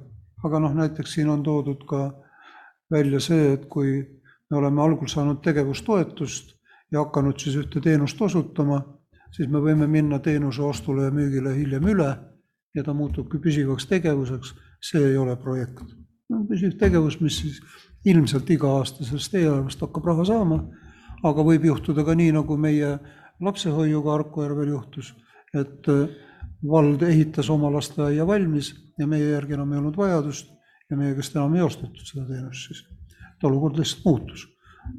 aga 0.44 0.60
noh, 0.64 0.74
näiteks 0.74 1.16
siin 1.18 1.28
on 1.28 1.42
toodud 1.44 1.84
ka 1.88 2.10
välja 2.90 3.20
see, 3.20 3.52
et 3.52 3.66
kui 3.68 3.98
me 4.50 4.56
oleme 4.56 4.82
algul 4.82 5.10
saanud 5.10 5.42
tegevustoetust 5.44 6.54
ja 6.92 7.02
hakanud 7.02 7.40
siis 7.40 7.56
ühte 7.60 7.82
teenust 7.82 8.20
osutama 8.22 8.80
siis 9.36 9.50
me 9.52 9.60
võime 9.62 9.88
minna 9.90 10.18
teenuse 10.22 10.62
ostule 10.64 11.08
ja 11.08 11.14
müügile 11.14 11.52
hiljem 11.56 11.90
üle 11.92 12.08
ja 12.76 12.84
ta 12.84 12.94
muutubki 12.96 13.40
püsivaks 13.42 13.88
tegevuseks, 13.90 14.54
see 14.80 15.02
ei 15.10 15.16
ole 15.18 15.36
projekt. 15.40 15.84
no 16.28 16.42
püsiv 16.48 16.74
tegevus, 16.80 17.20
mis 17.20 17.38
siis 17.40 17.60
ilmselt 18.04 18.50
iga-aastasest 18.50 19.34
eelarvest 19.38 19.80
hakkab 19.80 20.08
raha 20.10 20.24
saama, 20.26 20.58
aga 21.24 21.44
võib 21.46 21.64
juhtuda 21.70 22.04
ka 22.04 22.16
nii, 22.18 22.32
nagu 22.34 22.56
meie 22.58 22.96
lapsehoiuga 23.40 24.16
Harku 24.16 24.42
järvel 24.42 24.74
juhtus, 24.74 25.14
et 25.60 25.88
äh, 25.92 26.08
vald 26.66 27.02
ehitas 27.02 27.50
oma 27.50 27.70
lasteaia 27.72 28.26
valmis 28.26 28.72
ja 28.98 29.06
meie 29.06 29.30
järgi 29.30 29.56
enam 29.56 29.72
ei 29.72 29.78
olnud 29.80 29.96
vajadust 29.96 30.52
ja 30.90 30.96
meie 30.96 31.14
käest 31.14 31.36
enam 31.36 31.54
ei 31.56 31.64
ostetud 31.66 32.04
seda 32.04 32.26
teenust 32.28 32.68
siis. 32.68 32.84
et 33.36 33.44
olukord 33.44 33.78
lihtsalt 33.78 34.04
muutus. 34.04 34.46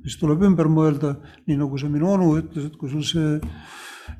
siis 0.04 0.18
tuleb 0.20 0.44
ümber 0.44 0.68
mõelda, 0.68 1.16
nii 1.48 1.58
nagu 1.58 1.78
see 1.80 1.90
minu 1.90 2.12
onu 2.12 2.34
ütles, 2.42 2.68
et 2.68 2.76
kui 2.78 2.92
sul 2.92 3.06
see 3.08 3.38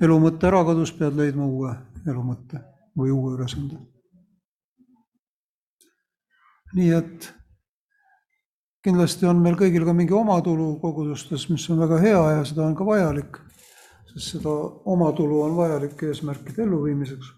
elu 0.02 0.20
mõte 0.20 0.48
ära 0.48 0.64
kadus, 0.68 0.94
pead 0.96 1.16
leidma 1.16 1.46
uue 1.46 1.74
elu 2.08 2.24
mõtte 2.24 2.64
või 2.98 3.12
uue 3.12 3.36
ülesande. 3.36 3.80
nii 6.76 6.94
et 6.94 7.34
kindlasti 8.84 9.28
on 9.28 9.42
meil 9.44 9.56
kõigil 9.60 9.86
ka 9.88 9.94
mingi 9.96 10.16
omatulu 10.16 10.78
kogudustes, 10.82 11.50
mis 11.50 11.66
on 11.72 11.80
väga 11.84 12.00
hea 12.00 12.24
ja 12.38 12.44
seda 12.48 12.66
on 12.68 12.76
ka 12.76 12.86
vajalik, 12.88 13.40
sest 14.18 14.38
seda 14.38 14.54
omatulu 14.90 15.42
on 15.46 15.56
vajalik 15.56 16.04
eesmärkide 16.04 16.64
elluviimiseks. 16.64 17.34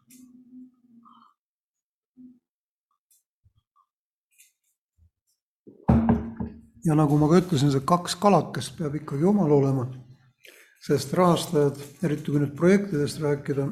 ja 6.86 6.95
nagu 6.95 7.17
ma 7.17 7.27
ka 7.27 7.41
ütlesin, 7.43 7.69
see 7.71 7.83
kaks 7.86 8.15
kalakest 8.15 8.77
peab 8.77 8.95
ikkagi 8.95 9.25
omal 9.27 9.51
olema 9.51 9.83
sest 10.79 11.13
rahastajad, 11.13 11.79
eriti 12.03 12.31
kui 12.31 12.41
nüüd 12.41 12.55
projektidest 12.57 13.19
rääkida, 13.24 13.67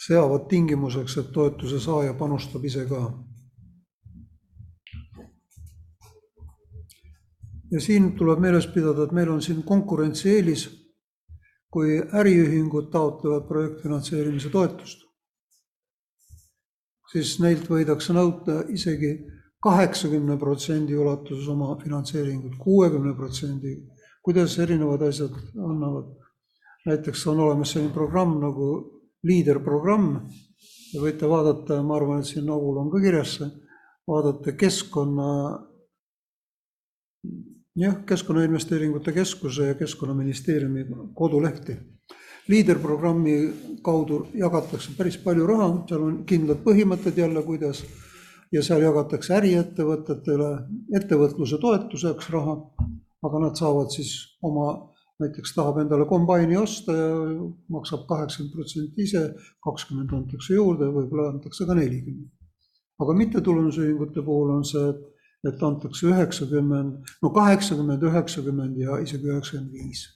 seavad 0.00 0.48
tingimuseks, 0.50 1.16
et 1.20 1.32
toetuse 1.34 1.80
saaja 1.82 2.14
panustab 2.18 2.64
ise 2.64 2.86
ka. 2.90 3.10
ja 7.70 7.80
siin 7.80 8.16
tuleb 8.18 8.40
meeles 8.42 8.66
pidada, 8.66 9.04
et 9.06 9.12
meil 9.14 9.28
on 9.30 9.42
siin 9.42 9.62
konkurentsieelis, 9.62 10.64
kui 11.70 11.98
äriühingud 12.00 12.90
taotlevad 12.90 13.46
projektfinantseerimise 13.48 14.50
toetust, 14.50 15.04
siis 17.12 17.36
neilt 17.42 17.68
võidakse 17.70 18.14
nõuda 18.14 18.64
isegi 18.74 19.12
kaheksakümne 19.62 20.38
protsendi 20.40 20.96
ulatuses 20.96 21.48
oma 21.52 21.74
finantseeringut, 21.82 22.56
kuuekümne 22.58 23.14
protsendi, 23.16 23.76
kuidas 24.24 24.56
erinevad 24.58 25.04
asjad 25.08 25.36
annavad? 25.54 26.16
Näiteks 26.86 27.26
on 27.28 27.40
olemas 27.44 27.74
selline 27.74 27.92
programm 27.92 28.38
nagu 28.40 28.70
liiderprogramm. 29.28 30.14
Ja 30.94 31.02
võite 31.02 31.28
vaadata, 31.28 31.82
ma 31.86 31.98
arvan, 31.98 32.22
et 32.22 32.30
siin 32.30 32.48
augul 32.50 32.80
on 32.80 32.88
ka 32.90 32.98
kirjas 33.02 33.36
see, 33.36 33.50
vaadata 34.10 34.56
keskkonna, 34.58 35.26
jah, 37.80 37.96
Keskkonnainvesteeringute 38.06 39.12
Keskuse 39.12 39.66
ja 39.66 39.74
Keskkonnaministeeriumi 39.74 40.86
kodulehti. 41.14 41.76
liiderprogrammi 42.48 43.52
kaudu 43.82 44.26
jagatakse 44.34 44.90
päris 44.98 45.18
palju 45.18 45.46
raha, 45.46 45.68
seal 45.88 46.02
on 46.02 46.24
kindlad 46.26 46.64
põhimõtted 46.64 47.18
jälle, 47.18 47.42
kuidas 47.46 47.84
ja 48.52 48.62
seal 48.62 48.82
jagatakse 48.82 49.34
äriettevõtetele 49.36 50.48
ettevõtluse 50.98 51.60
toetuseks 51.62 52.30
raha, 52.34 52.56
aga 53.22 53.42
nad 53.44 53.60
saavad 53.60 53.92
siis 53.94 54.16
oma 54.42 54.72
näiteks 55.20 55.54
tahab 55.54 55.78
endale 55.82 56.06
kombaini 56.08 56.56
osta 56.56 56.96
ja 56.96 57.14
maksab 57.68 58.06
kaheksakümmend 58.08 58.54
protsenti 58.56 59.04
ise, 59.04 59.24
kakskümmend 59.64 60.12
antakse 60.16 60.54
juurde, 60.56 60.88
võib-olla 60.94 61.28
antakse 61.34 61.66
ka 61.68 61.76
nelikümmend. 61.76 62.30
aga 63.00 63.14
mittetulundusühingute 63.16 64.22
puhul 64.24 64.50
on 64.56 64.64
see, 64.64 64.88
et 64.90 65.19
antakse 65.44 66.06
üheksakümmend, 66.06 67.12
no 67.22 67.30
kaheksakümmend, 67.32 68.02
üheksakümmend 68.02 68.76
ja 68.76 68.98
isegi 69.00 69.30
üheksakümmend 69.30 69.72
viis. 69.72 70.08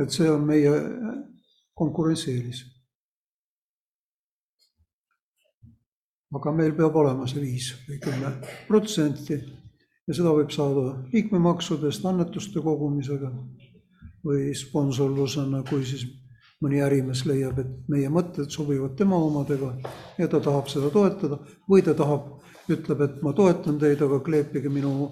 et 0.00 0.10
see 0.10 0.30
on 0.30 0.44
meie 0.46 0.70
konkurentsieelis. 1.74 2.64
aga 6.34 6.52
meil 6.52 6.76
peab 6.78 6.96
olema 6.96 7.26
see 7.26 7.42
viis 7.42 7.72
või 7.88 7.98
kümme 8.04 8.30
protsenti 8.68 9.40
ja 10.06 10.14
seda 10.14 10.30
võib 10.34 10.50
saada 10.54 10.94
liikmemaksudest, 11.12 12.06
annetuste 12.06 12.62
kogumisega 12.62 13.32
või 14.26 14.50
sponsorlusena, 14.54 15.62
kui 15.68 15.84
siis 15.86 16.04
mõni 16.60 16.80
ärimees 16.84 17.24
leiab, 17.28 17.58
et 17.62 17.70
meie 17.88 18.10
mõtted 18.12 18.50
sobivad 18.52 18.96
tema 18.98 19.16
omadega 19.16 19.72
ja 20.18 20.28
ta 20.28 20.40
tahab 20.44 20.68
seda 20.68 20.90
toetada 20.92 21.40
või 21.70 21.84
ta 21.86 21.94
tahab, 21.96 22.34
ütleb, 22.74 23.04
et 23.04 23.20
ma 23.22 23.32
toetan 23.36 23.78
teid, 23.78 24.02
aga 24.02 24.20
kleepige 24.24 24.72
minu 24.72 25.10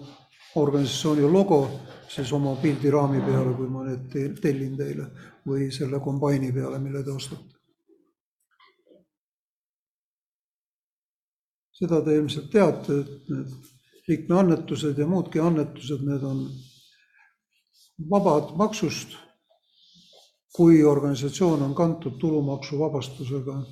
organisatsiooni 0.58 1.28
logo 1.28 1.60
siis 2.08 2.32
oma 2.32 2.54
pildiraami 2.62 3.20
peale, 3.24 3.52
kui 3.56 3.68
ma 3.70 3.84
need 3.86 4.40
tellin 4.42 4.76
teile 4.78 5.06
või 5.46 5.68
selle 5.74 6.00
kombaini 6.00 6.52
peale, 6.52 6.80
mille 6.82 7.04
te 7.04 7.14
ostate. 7.14 7.54
seda 11.78 12.00
te 12.02 12.16
ilmselt 12.18 12.48
teate, 12.50 12.94
et 13.04 13.28
need 13.30 13.50
liikmeannetused 14.08 14.98
ja 14.98 15.04
muudki 15.06 15.38
annetused, 15.38 16.00
need 16.02 16.24
on 16.26 16.40
vabad 18.10 18.50
maksust 18.58 19.14
kui 20.58 20.84
organisatsioon 20.84 21.62
on 21.62 21.74
kantud 21.74 22.18
tulumaksuvabastusega 22.18 23.62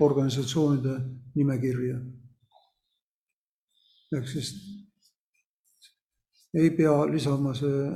organisatsioonide 0.00 0.96
nimekirja. 1.34 1.96
Ehk 4.14 4.28
siis 4.30 4.52
ei 6.56 6.70
pea 6.70 6.94
lisama, 7.10 7.52
see 7.54 7.88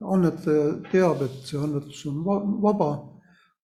annetaja 0.00 0.72
teab, 0.90 1.22
et 1.26 1.36
see 1.46 1.60
annetus 1.60 2.04
on 2.10 2.24
vaba. 2.62 2.90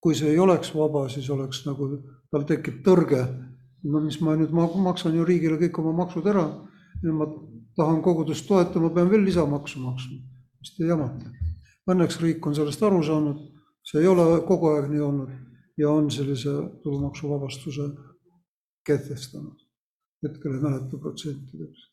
kui 0.00 0.14
see 0.14 0.28
ei 0.30 0.38
oleks 0.38 0.70
vaba, 0.74 1.08
siis 1.10 1.26
oleks 1.34 1.64
nagu, 1.66 1.88
tal 2.30 2.44
tekib 2.46 2.82
tõrge. 2.86 3.24
no 3.84 4.00
mis 4.00 4.20
ma 4.20 4.36
nüüd, 4.36 4.52
ma 4.52 4.68
maksan 4.90 5.14
ju 5.16 5.24
riigile 5.24 5.58
kõik 5.58 5.78
oma 5.78 5.92
maksud 6.04 6.26
ära 6.26 6.46
ma 7.02 7.26
tahan 7.76 8.00
kogudust 8.02 8.46
toetada, 8.48 8.80
ma 8.80 8.90
pean 8.90 9.10
veel 9.10 9.24
lisamaksu 9.24 9.80
maksma. 9.80 10.16
mis 10.60 10.76
te 10.76 10.86
jamate? 10.86 11.32
Õnneks 11.86 12.20
riik 12.20 12.46
on 12.46 12.54
sellest 12.54 12.82
aru 12.82 13.02
saanud 13.02 13.56
see 13.86 14.02
ei 14.02 14.08
ole 14.10 14.24
kogu 14.46 14.72
aeg 14.72 14.88
nii 14.90 15.02
olnud 15.08 15.30
ja 15.78 15.90
on 15.90 16.10
sellise 16.10 16.50
tulumaksuvabastuse 16.82 17.86
kehtestanud. 18.86 19.65
Hetkel 20.26 20.56
ei 20.56 20.62
mäleta 20.62 20.98
protsenti 21.02 21.58
täpselt. 21.58 21.92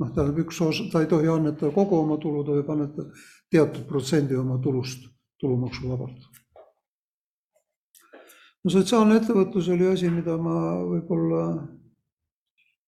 noh, 0.00 0.10
tähendab 0.14 0.40
üks 0.42 0.60
osa, 0.64 0.86
ta 0.92 1.02
ei 1.04 1.10
tohi 1.10 1.28
annetada 1.30 1.72
kogu 1.74 2.00
oma 2.02 2.16
tulu, 2.22 2.42
ta 2.44 2.56
võib 2.56 2.70
annetada 2.74 3.10
teatud 3.50 3.84
protsendi 3.90 4.36
oma 4.36 4.58
tulust 4.62 5.06
tulumaksuvabalt. 5.40 6.28
no 8.64 8.74
sotsiaalne 8.76 9.20
ettevõtlus 9.20 9.68
oli 9.74 9.86
asi, 9.92 10.10
mida 10.10 10.36
ma 10.40 10.58
võib-olla 10.82 11.42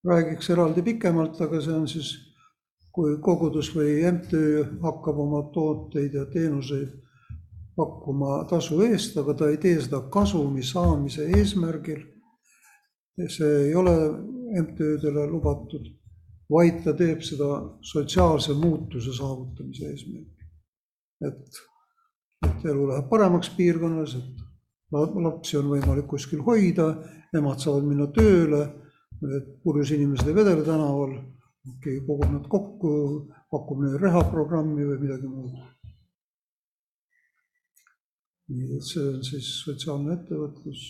räägiks 0.06 0.50
eraldi 0.54 0.82
pikemalt, 0.82 1.40
aga 1.40 1.60
see 1.60 1.74
on 1.74 1.88
siis, 1.90 2.12
kui 2.94 3.18
kogudus 3.20 3.72
või 3.74 3.98
MTÜ 4.08 4.44
hakkab 4.82 5.18
oma 5.20 5.42
tooteid 5.52 6.14
ja 6.16 6.24
teenuseid 6.32 6.94
pakkuma 7.76 8.44
tasu 8.48 8.80
eest, 8.86 9.18
aga 9.20 9.34
ta 9.36 9.50
ei 9.52 9.58
tee 9.60 9.76
seda 9.84 10.00
kasumi 10.12 10.64
saamise 10.64 11.26
eesmärgil. 11.36 12.04
see 13.32 13.52
ei 13.66 13.74
ole 13.74 13.92
MTÜ-dele 14.62 15.26
lubatud, 15.30 15.86
vaid 16.50 16.82
ta 16.84 16.94
teeb 16.96 17.22
seda 17.26 17.48
sotsiaalse 17.82 18.54
muutuse 18.58 19.14
saavutamise 19.16 19.90
eesmärgil. 19.90 20.32
et, 21.26 21.60
et 22.46 22.66
elu 22.70 22.88
läheb 22.90 23.08
paremaks 23.10 23.50
piirkonnas, 23.56 24.16
et 24.18 24.42
lapsi 25.26 25.56
on 25.58 25.70
võimalik 25.72 26.06
kuskil 26.10 26.42
hoida, 26.46 26.90
emad 27.34 27.62
saavad 27.62 27.86
minna 27.88 28.06
tööle, 28.14 28.66
purjus 29.64 29.94
inimesed 29.96 30.28
ei 30.28 30.36
vedele 30.36 30.64
tänaval, 30.64 31.16
keegi 31.82 32.04
kogub 32.06 32.28
nad 32.30 32.44
kokku, 32.52 32.92
pakub 33.50 33.80
neile 33.82 33.98
rehaprogrammi 34.02 34.84
või 34.84 35.00
midagi 35.02 35.30
muud 35.30 35.56
nii 38.52 38.76
et 38.76 38.86
see 38.86 39.02
on 39.10 39.22
siis 39.26 39.48
sotsiaalne 39.64 40.14
ettevõtlus. 40.14 40.82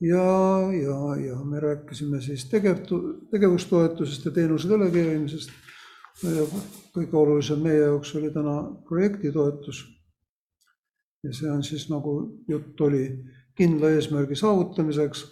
Ja, 0.00 0.26
ja, 0.72 1.16
ja 1.26 1.36
me 1.44 1.60
rääkisime 1.60 2.20
siis 2.20 2.44
tegev, 2.50 2.84
tegevustoetusest 3.30 4.24
ja 4.24 4.30
teenuse 4.30 4.68
delegeerimisest. 4.68 5.50
kõige 6.94 7.16
olulisem 7.18 7.58
meie 7.58 7.80
jaoks 7.80 8.14
oli 8.14 8.30
täna 8.30 8.54
projektitoetus. 8.88 9.84
ja 11.24 11.32
see 11.32 11.50
on 11.50 11.64
siis 11.64 11.88
nagu 11.90 12.44
jutt 12.48 12.80
oli 12.80 13.24
kindla 13.56 13.90
eesmärgi 13.90 14.36
saavutamiseks 14.36 15.24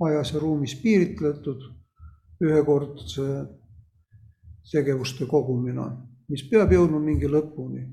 ajas 0.00 0.32
ja 0.32 0.40
ruumis 0.40 0.74
piiritletud 0.82 1.62
ühekordse 2.40 3.22
tegevuste 4.72 5.26
kogumina, 5.26 5.88
mis 6.28 6.42
peab 6.50 6.72
jõudma 6.72 7.00
mingi 7.00 7.26
lõpuni 7.26 7.86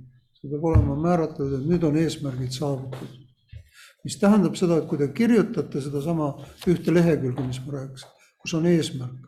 see 0.45 0.51
peab 0.51 0.65
olema 0.69 0.95
määratletud, 1.01 1.53
et 1.57 1.69
nüüd 1.69 1.83
on 1.87 1.97
eesmärgid 1.97 2.53
saavutatud. 2.53 3.24
Mis 4.05 4.19
tähendab 4.21 4.55
seda, 4.59 4.77
et 4.79 4.89
kui 4.89 4.99
te 5.01 5.07
kirjutate 5.17 5.81
sedasama 5.81 6.29
ühte 6.69 6.93
lehekülge, 6.93 7.43
mis 7.47 7.61
ma 7.65 7.79
rääkisin, 7.79 8.11
kus 8.41 8.53
on 8.57 8.67
eesmärk, 8.69 9.23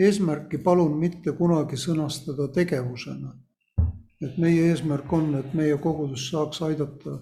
eesmärki 0.00 0.60
palun 0.64 0.96
mitte 1.00 1.34
kunagi 1.36 1.78
sõnastada 1.80 2.48
tegevusena. 2.54 3.34
et 4.24 4.38
meie 4.40 4.70
eesmärk 4.70 5.12
on, 5.12 5.34
et 5.36 5.52
meie 5.54 5.76
kogudus 5.76 6.30
saaks 6.30 6.62
aidata 6.64 7.18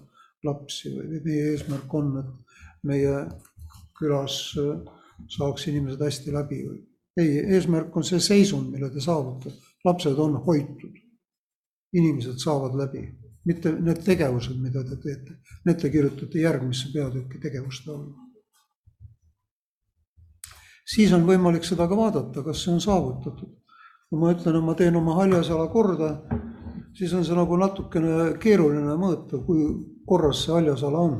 lapsi 0.46 0.92
või 0.94 1.18
meie 1.24 1.48
eesmärk 1.50 1.94
on, 1.94 2.12
et 2.20 2.84
meie 2.86 3.16
külas 3.98 4.36
saaks 5.34 5.66
inimesed 5.72 5.98
hästi 6.00 6.32
läbi. 6.32 6.60
Või 6.68 6.78
ei, 7.18 7.40
eesmärk 7.56 7.96
on 7.96 8.06
see 8.06 8.22
seisund, 8.22 8.70
mille 8.70 8.92
te 8.94 9.02
saavutate, 9.02 9.58
lapsed 9.84 10.22
on 10.22 10.38
hoitud, 10.46 10.94
inimesed 11.98 12.38
saavad 12.38 12.78
läbi 12.78 13.08
mitte 13.44 13.72
need 13.80 14.02
tegevused, 14.04 14.56
mida 14.60 14.82
te 14.84 14.96
teete, 15.00 15.38
need 15.68 15.80
te 15.80 15.90
kirjutate 15.92 16.40
järgmisse 16.40 16.92
peatükki 16.92 17.40
tegevuste 17.42 17.90
alla. 17.92 18.22
siis 20.94 21.12
on 21.16 21.24
võimalik 21.24 21.64
seda 21.64 21.86
ka 21.88 21.96
vaadata, 21.96 22.42
kas 22.44 22.62
see 22.64 22.72
on 22.72 22.80
saavutatud. 22.80 23.52
kui 24.08 24.20
ma 24.20 24.32
ütlen, 24.34 24.56
et 24.56 24.64
ma 24.64 24.74
teen 24.78 24.96
oma 24.96 25.14
haljasala 25.16 25.68
korda, 25.72 26.10
siis 26.96 27.12
on 27.14 27.24
see 27.24 27.34
nagu 27.34 27.56
natukene 27.56 28.34
keeruline 28.40 28.96
mõõta, 29.00 29.40
kui 29.46 29.64
korras 30.06 30.44
see 30.44 30.52
haljasala 30.52 30.98
on. 30.98 31.16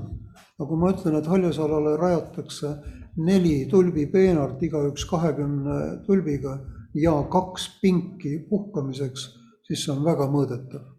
aga 0.59 0.69
kui 0.69 0.79
ma 0.81 0.93
ütlen, 0.93 1.19
et 1.19 1.27
haljasalale 1.27 1.97
rajatakse 1.99 2.75
neli 3.17 3.67
tulbipeenart, 3.71 4.63
igaüks 4.63 5.05
kahekümne 5.11 6.05
tulbiga 6.07 6.59
ja 6.95 7.15
kaks 7.31 7.69
pinki 7.83 8.39
puhkamiseks, 8.49 9.29
siis 9.67 9.85
see 9.85 9.93
on 9.93 10.05
väga 10.05 10.29
mõõdetav 10.31 10.94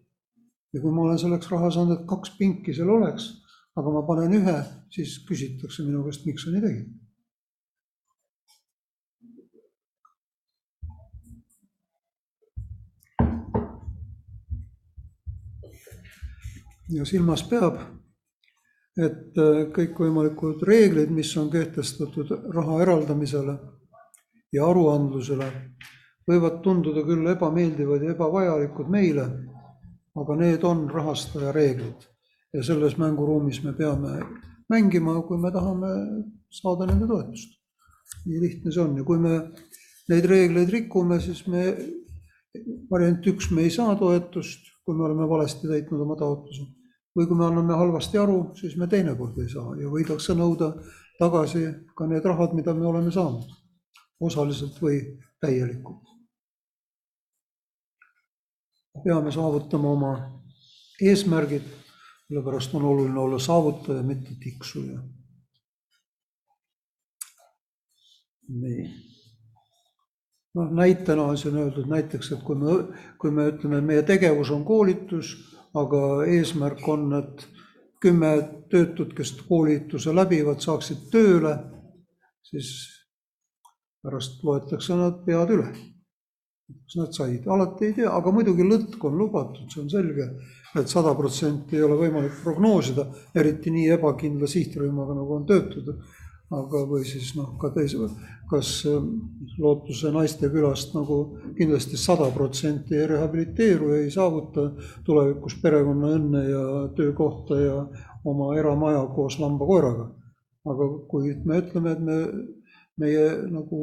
ja 0.76 0.82
kui 0.84 0.92
ma 0.92 1.06
olen 1.06 1.20
selleks 1.20 1.48
raha 1.54 1.70
saanud, 1.72 1.96
et 1.96 2.08
kaks 2.10 2.34
pinki 2.36 2.74
seal 2.76 2.90
oleks, 2.92 3.30
aga 3.80 3.92
ma 3.96 4.02
panen 4.08 4.34
ühe, 4.36 4.56
siis 4.92 5.18
küsitakse 5.28 5.86
minu 5.88 6.04
käest, 6.04 6.26
miks 6.28 6.44
sa 6.44 6.52
nii 6.52 6.64
tegid. 6.68 6.94
ja 16.96 17.02
silmas 17.10 17.42
peab, 17.50 17.80
et 18.94 19.40
äh, 19.42 19.64
kõikvõimalikud 19.74 20.62
reeglid, 20.70 21.10
mis 21.10 21.32
on 21.42 21.48
kehtestatud 21.50 22.30
raha 22.54 22.78
eraldamisele 22.84 23.56
ja 24.54 24.68
aruandlusele, 24.70 25.48
võivad 26.30 26.62
tunduda 26.62 27.02
küll 27.08 27.26
ebameeldivad 27.34 28.06
ja 28.06 28.14
ebavajalikud 28.14 28.94
meile 28.94 29.26
aga 30.16 30.36
need 30.40 30.64
on 30.64 30.86
rahastaja 30.90 31.52
reeglid 31.56 32.06
ja 32.54 32.64
selles 32.64 32.98
mänguruumis 32.98 33.62
me 33.64 33.74
peame 33.74 34.20
mängima, 34.72 35.20
kui 35.28 35.38
me 35.38 35.52
tahame 35.52 35.92
saada 36.50 36.88
nende 36.88 37.08
toetust. 37.08 37.60
nii 38.26 38.40
lihtne 38.42 38.72
see 38.72 38.82
on 38.82 38.98
ja 38.98 39.04
kui 39.04 39.20
me 39.20 39.36
neid 40.10 40.26
reegleid 40.30 40.70
rikume, 40.70 41.20
siis 41.20 41.42
me, 41.50 41.66
variant 42.92 43.28
üks, 43.28 43.50
me 43.52 43.66
ei 43.66 43.74
saa 43.74 43.96
toetust, 44.00 44.72
kui 44.86 44.96
me 44.96 45.06
oleme 45.08 45.28
valesti 45.30 45.68
täitnud 45.68 46.02
oma 46.06 46.18
taotluse. 46.20 46.66
või 47.16 47.28
kui 47.28 47.38
me 47.40 47.46
anname 47.48 47.76
halvasti 47.80 48.20
aru, 48.20 48.40
siis 48.60 48.76
me 48.78 48.88
teinekord 48.92 49.38
ei 49.40 49.52
saa 49.52 49.76
ja 49.80 49.92
võidakse 49.92 50.36
nõuda 50.36 50.74
tagasi 51.20 51.64
ka 51.96 52.08
need 52.12 52.26
rahad, 52.28 52.56
mida 52.56 52.74
me 52.76 52.88
oleme 52.88 53.12
saanud, 53.12 53.48
osaliselt 54.20 54.82
või 54.84 55.00
täielikult 55.40 56.15
peame 59.04 59.32
saavutama 59.32 59.90
oma 59.90 60.12
eesmärgid, 61.02 61.66
sellepärast 62.28 62.76
on 62.76 62.84
oluline 62.84 63.20
olla 63.20 63.40
saavutaja, 63.40 64.04
mitte 64.04 64.30
tiksuja. 64.40 65.00
nii. 68.48 68.94
noh, 70.56 70.72
näitena 70.72 71.24
on 71.24 71.38
siin 71.38 71.56
öeldud 71.58 71.88
näiteks, 71.90 72.32
et 72.32 72.44
kui 72.44 72.56
me, 72.56 72.76
kui 73.18 73.32
me 73.32 73.48
ütleme, 73.50 73.82
meie 73.82 74.04
tegevus 74.04 74.52
on 74.52 74.66
koolitus, 74.66 75.34
aga 75.74 76.02
eesmärk 76.30 76.88
on, 76.88 77.08
et 77.14 77.48
kümme 78.02 78.30
töötut, 78.70 79.16
kes 79.18 79.32
koolituse 79.50 80.14
läbivad, 80.16 80.62
saaksid 80.62 81.10
tööle, 81.12 81.58
siis 82.46 82.70
pärast 84.06 84.44
loetakse 84.46 84.94
nad 84.94 85.26
pead 85.26 85.58
üle 85.58 85.74
kas 86.68 86.96
nad 86.96 87.14
said, 87.14 87.48
alati 87.48 87.86
ei 87.86 87.94
tea, 88.00 88.12
aga 88.12 88.32
muidugi 88.34 88.66
lõtk 88.66 89.04
on 89.06 89.18
lubatud, 89.20 89.66
see 89.72 89.84
on 89.84 89.90
selge. 89.90 90.30
et 90.76 90.90
sada 90.92 91.14
protsenti 91.16 91.78
ei 91.78 91.84
ole 91.86 91.96
võimalik 91.96 92.34
prognoosida, 92.44 93.06
eriti 93.40 93.72
nii 93.72 93.94
ebakindla 93.96 94.48
sihtrühmaga, 94.50 95.14
nagu 95.16 95.36
on 95.38 95.46
töötud. 95.46 95.94
aga, 96.56 96.82
või 96.90 97.06
siis 97.06 97.32
noh, 97.36 97.56
ka 97.62 97.72
teise, 97.74 98.10
kas 98.50 98.84
ähm, 98.86 99.08
Lootuse 99.58 100.12
naistekülast 100.14 100.94
nagu 100.94 101.18
kindlasti 101.58 101.98
sada 101.98 102.28
protsenti 102.34 102.96
ei 102.96 103.08
rehabiliteeru, 103.10 103.90
ei 103.98 104.12
saavuta 104.14 104.68
tulevikus 105.06 105.58
perekonnaõnne 105.64 106.44
ja 106.50 106.66
töökohta 106.98 107.58
ja 107.60 107.80
oma 108.26 108.52
eramaja 108.58 109.08
koos 109.16 109.40
lambakoeraga. 109.42 110.12
aga 110.66 110.86
kui 111.10 111.34
me 111.46 111.60
ütleme, 111.62 111.92
et 111.92 112.00
me, 112.02 112.20
meie 112.98 113.26
nagu 113.50 113.82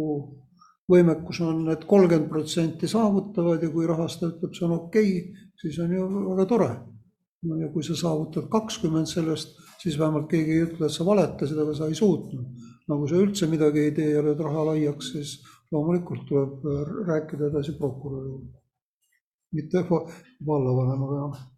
võimekus 0.91 1.41
on, 1.45 1.67
et 1.73 1.85
kolmkümmend 1.89 2.31
protsenti 2.31 2.89
saavutavad 2.91 3.63
ja 3.63 3.71
kui 3.71 3.87
rahastaja 3.89 4.33
ütleb, 4.35 4.55
see 4.57 4.67
on 4.67 4.75
okei 4.79 5.13
okay,, 5.21 5.47
siis 5.61 5.79
on 5.83 5.95
ju 5.95 6.09
väga 6.31 6.49
tore. 6.51 6.71
no 7.43 7.57
ja 7.59 7.69
kui 7.75 7.83
sa 7.83 7.97
saavutad 7.99 8.49
kakskümmend 8.51 9.11
sellest, 9.11 9.57
siis 9.83 9.99
vähemalt 9.99 10.29
keegi 10.31 10.53
ei 10.57 10.67
ütle, 10.67 10.87
et 10.87 10.95
sa 10.95 11.07
valetasid, 11.07 11.59
aga 11.59 11.75
sa 11.75 11.89
ei 11.91 11.95
suutnud. 11.99 12.67
no 12.89 12.99
kui 12.99 13.09
sa 13.11 13.23
üldse 13.23 13.49
midagi 13.51 13.87
ei 13.87 13.95
tee 13.97 14.11
ja 14.15 14.23
lööd 14.23 14.43
raha 14.43 14.67
laiaks, 14.73 15.13
siis 15.15 15.39
loomulikult 15.73 16.27
tuleb 16.29 16.67
rääkida 17.09 17.51
edasi 17.51 17.79
prokuröriga. 17.79 18.45
mitte 19.53 19.85
vallavanemaga 20.47 21.19
enam 21.19 21.52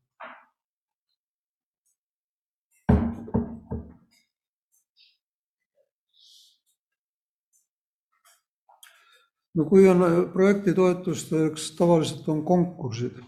no 9.54 9.64
kui 9.70 9.88
on 9.88 10.02
projektitoetusteks, 10.32 11.70
tavaliselt 11.78 12.28
on 12.28 12.44
konkursid, 12.44 13.18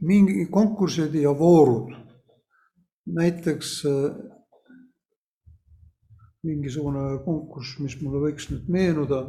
mingi 0.00 0.46
konkursid 0.50 1.14
ja 1.14 1.32
voorud. 1.38 1.96
näiteks 3.10 3.82
äh, 3.86 4.12
mingisugune 6.46 7.18
konkurss, 7.24 7.78
mis 7.82 7.96
mulle 8.00 8.20
võiks 8.28 8.50
nüüd 8.50 8.68
meenuda. 8.68 9.24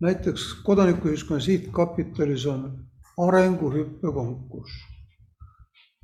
näiteks 0.00 0.42
Kodanikuühiskonna 0.66 1.40
Sihtkapitalis 1.40 2.46
on 2.46 2.66
arenguhüppe 3.18 4.12
konkurss. 4.12 4.72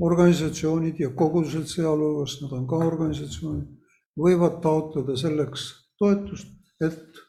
organisatsioonid 0.00 1.00
ja 1.00 1.10
kogudused 1.10 1.66
sealhulgas, 1.68 2.38
nad 2.42 2.52
on 2.56 2.66
ka 2.66 2.76
organisatsioonid, 2.76 3.68
võivad 4.16 4.62
taotleda 4.62 5.16
selleks 5.16 5.66
toetust, 5.98 6.48
et 6.80 7.20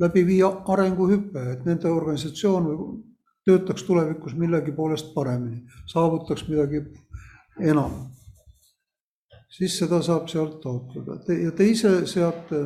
läbi 0.00 0.24
viia 0.26 0.50
arenguhüpe, 0.68 1.42
et 1.52 1.66
nende 1.68 1.90
organisatsioon 1.90 2.70
töötaks 3.46 3.84
tulevikus 3.84 4.34
millegi 4.38 4.72
poolest 4.72 5.12
paremini, 5.14 5.62
saavutaks 5.90 6.48
midagi 6.48 6.82
enam. 7.60 8.10
siis 9.54 9.76
seda 9.78 10.00
saab 10.02 10.26
sealt 10.28 10.56
taotleda 10.62 11.34
ja 11.38 11.52
te 11.54 11.66
ise 11.70 12.06
seate 12.10 12.64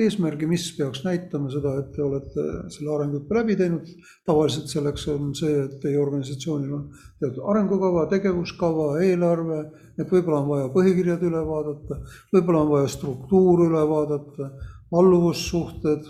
eesmärgi, 0.00 0.46
mis 0.48 0.64
peaks 0.76 1.02
näitama 1.04 1.50
seda, 1.52 1.74
et 1.80 1.90
te 1.94 2.02
olete 2.04 2.44
selle 2.72 2.92
arenguhüppe 2.94 3.36
läbi 3.36 3.56
teinud. 3.56 3.88
tavaliselt 4.26 4.68
selleks 4.72 5.06
on 5.12 5.34
see, 5.36 5.54
et 5.64 5.78
teie 5.82 5.98
organisatsioonil 6.00 6.74
on 6.76 6.84
teatud 7.20 7.40
arengukava, 7.52 8.06
tegevuskava, 8.12 8.90
eelarve, 9.04 9.60
et 9.98 10.12
võib-olla 10.12 10.42
on 10.42 10.48
vaja 10.48 10.68
põhikirjad 10.76 11.24
üle 11.28 11.42
vaadata, 11.46 12.00
võib-olla 12.34 12.64
on 12.64 12.70
vaja 12.74 12.92
struktuur 12.96 13.66
üle 13.68 13.86
vaadata 13.94 14.50
alluvussuhted, 14.92 16.08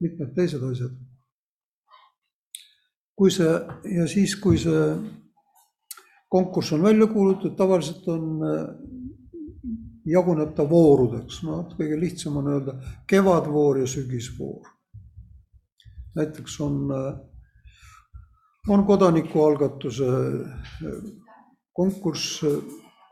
mitmed 0.00 0.34
teised 0.34 0.62
asjad. 0.62 0.96
kui 3.18 3.30
see 3.34 3.50
ja 3.96 4.04
siis, 4.06 4.36
kui 4.38 4.58
see 4.62 4.82
konkurss 6.30 6.72
on 6.72 6.82
välja 6.82 7.06
kuulutatud, 7.10 7.56
tavaliselt 7.58 8.06
on, 8.08 8.28
jaguneb 10.06 10.52
ta 10.54 10.64
voorudeks, 10.68 11.42
no 11.42 11.62
kõige 11.74 11.98
lihtsam 11.98 12.36
on 12.40 12.52
öelda 12.52 12.76
kevadvoor 13.10 13.80
ja 13.82 13.86
sügisvoor. 13.90 14.68
näiteks 16.14 16.60
on, 16.60 16.78
on 18.68 18.86
kodanikualgatuse 18.86 20.06
konkurss 21.72 22.44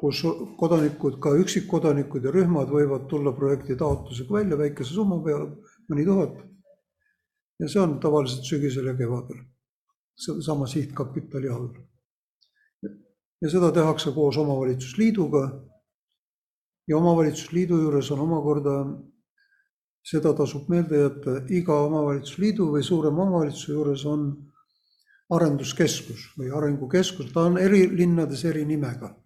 kus 0.00 0.22
kodanikud, 0.60 1.18
ka 1.22 1.32
üksikkodanikud 1.40 2.26
ja 2.28 2.32
rühmad 2.34 2.68
võivad 2.72 3.06
tulla 3.08 3.32
projekti 3.36 3.76
taotlusega 3.80 4.34
välja 4.38 4.58
väikese 4.60 4.92
summa 4.92 5.18
peale, 5.24 5.48
mõni 5.88 6.04
tuhat. 6.04 6.36
ja 7.58 7.68
see 7.68 7.80
on 7.80 7.98
tavaliselt 8.00 8.44
sügisel 8.44 8.90
ja 8.90 8.96
kevadel, 8.96 9.40
sama 10.16 10.66
sihtkapitali 10.66 11.48
all. 11.48 11.70
ja 13.40 13.50
seda 13.50 13.72
tehakse 13.72 14.12
koos 14.12 14.36
omavalitsusliiduga. 14.36 15.42
ja 16.88 16.96
omavalitsusliidu 16.96 17.80
juures 17.80 18.10
on 18.10 18.20
omakorda, 18.20 18.78
seda 20.04 20.34
tasub 20.34 20.68
meelde 20.68 21.00
jätta, 21.00 21.40
iga 21.48 21.80
omavalitsusliidu 21.88 22.68
või 22.72 22.82
suurema 22.82 23.22
omavalitsuse 23.22 23.72
juures 23.72 24.04
on 24.04 24.34
arenduskeskus 25.30 26.34
või 26.38 26.52
arengukeskus, 26.52 27.32
ta 27.32 27.48
on 27.48 27.56
eri 27.58 27.88
linnades 27.96 28.44
eri 28.44 28.64
nimega 28.64 29.16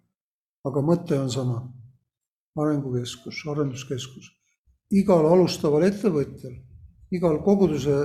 aga 0.67 0.81
mõte 0.85 1.17
on 1.19 1.29
sama. 1.29 1.61
arengukeskus, 2.57 3.45
arenduskeskus. 3.47 4.25
igal 4.91 5.25
alustaval 5.25 5.85
ettevõtjal, 5.87 6.57
igal 7.11 7.39
koguduse 7.43 7.95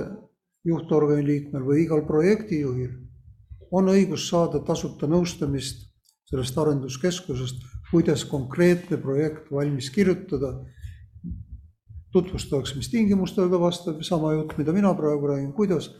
juhtorgani 0.63 1.25
liikmel 1.25 1.65
või 1.67 1.83
igal 1.83 2.05
projektijuhil 2.07 2.93
on 3.71 3.91
õigus 3.91 4.29
saada 4.29 4.61
tasuta 4.63 5.07
nõustamist 5.07 5.83
sellest 6.27 6.57
arenduskeskusest, 6.57 7.61
kuidas 7.91 8.23
konkreetne 8.25 8.97
projekt 8.97 9.51
valmis 9.51 9.89
kirjutada. 9.89 10.65
tutvustakse, 12.11 12.75
mis 12.75 12.89
tingimustele 12.89 13.49
ta 13.49 13.59
vastab, 13.59 14.01
sama 14.01 14.31
jutt, 14.33 14.57
mida 14.57 14.73
mina 14.73 14.93
praegu 14.93 15.27
räägin, 15.27 15.53
kuidas. 15.53 15.91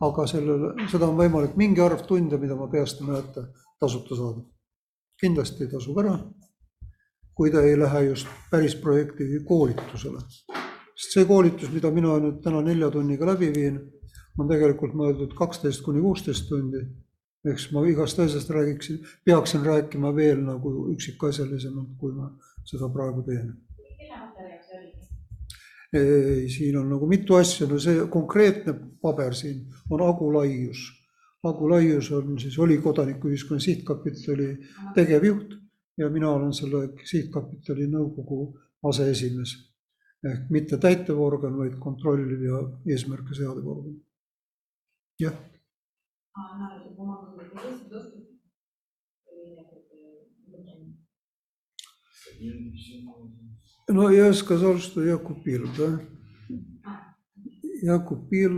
aga 0.00 0.26
sellele, 0.26 0.88
seda 0.90 1.06
on 1.06 1.16
võimalik 1.16 1.56
mingi 1.56 1.80
arv 1.80 2.02
tunde, 2.06 2.38
mida 2.38 2.56
ma 2.56 2.66
peast 2.68 3.00
ei 3.00 3.06
mäleta, 3.06 3.46
tasuta 3.80 4.16
saada 4.16 4.53
kindlasti 5.20 5.68
tasub 5.70 5.98
ära, 6.02 6.14
kui 7.34 7.50
ta 7.50 7.62
ei 7.64 7.76
lähe 7.78 8.04
just 8.08 8.28
päris 8.50 8.74
projekti 8.74 9.26
koolitusele. 9.46 10.20
sest 10.94 11.16
see 11.16 11.24
koolitus, 11.26 11.72
mida 11.74 11.90
mina 11.90 12.18
nüüd 12.22 12.40
täna 12.42 12.60
nelja 12.62 12.90
tunniga 12.90 13.26
läbi 13.26 13.50
viin, 13.54 13.80
on 14.38 14.48
tegelikult 14.50 14.94
mõeldud 14.94 15.34
kaksteist 15.38 15.82
kuni 15.82 16.02
kuusteist 16.02 16.48
tundi. 16.48 16.82
siis 17.44 17.72
ma 17.72 17.84
igast 17.86 18.18
asjast 18.18 18.50
räägiksin, 18.50 19.04
peaksin 19.24 19.64
rääkima 19.64 20.14
veel 20.16 20.40
nagu 20.42 20.90
üksikasjalisemalt, 20.94 21.96
kui 21.98 22.12
ma 22.12 22.30
seda 22.64 22.88
praegu 22.88 23.22
teen. 23.22 23.54
ei, 25.92 26.48
siin 26.50 26.76
on 26.78 26.88
nagu 26.90 27.06
mitu 27.06 27.34
asja, 27.34 27.66
no 27.66 27.78
see 27.78 28.06
konkreetne 28.10 28.74
paber 29.02 29.34
siin 29.34 29.66
on 29.90 30.02
Agu 30.02 30.32
Laius 30.34 31.03
Agu 31.44 31.68
Laius 31.70 32.10
on 32.12 32.38
siis, 32.40 32.58
oli 32.58 32.78
Kodanikuühiskonna 32.78 33.60
Sihtkapitali 33.60 34.48
tegevjuht 34.94 35.54
ja 35.98 36.08
mina 36.10 36.30
olen 36.30 36.52
selle 36.56 36.88
sihtkapitali 37.04 37.86
nõukogu 37.90 38.40
aseesimees. 38.88 39.54
ehk 40.24 40.50
mitte 40.50 40.76
täitevorgan, 40.80 41.56
vaid 41.58 41.74
kontrolliv 41.78 42.42
ja 42.42 42.60
eesmärke 42.94 43.34
seadev 43.36 43.66
organ. 43.66 44.00
jah. 45.20 45.34
No, 53.88 54.10
я 54.10 54.32
сказал, 54.32 54.78
что 54.78 55.04
я 55.04 55.18
купил, 55.18 55.68
да? 55.76 56.00
Якуб 57.84 58.30
Пир, 58.30 58.50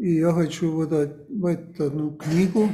и 0.00 0.14
я 0.16 0.32
хочу 0.32 0.72
выдать 0.72 1.80
одну 1.80 2.16
книгу, 2.16 2.68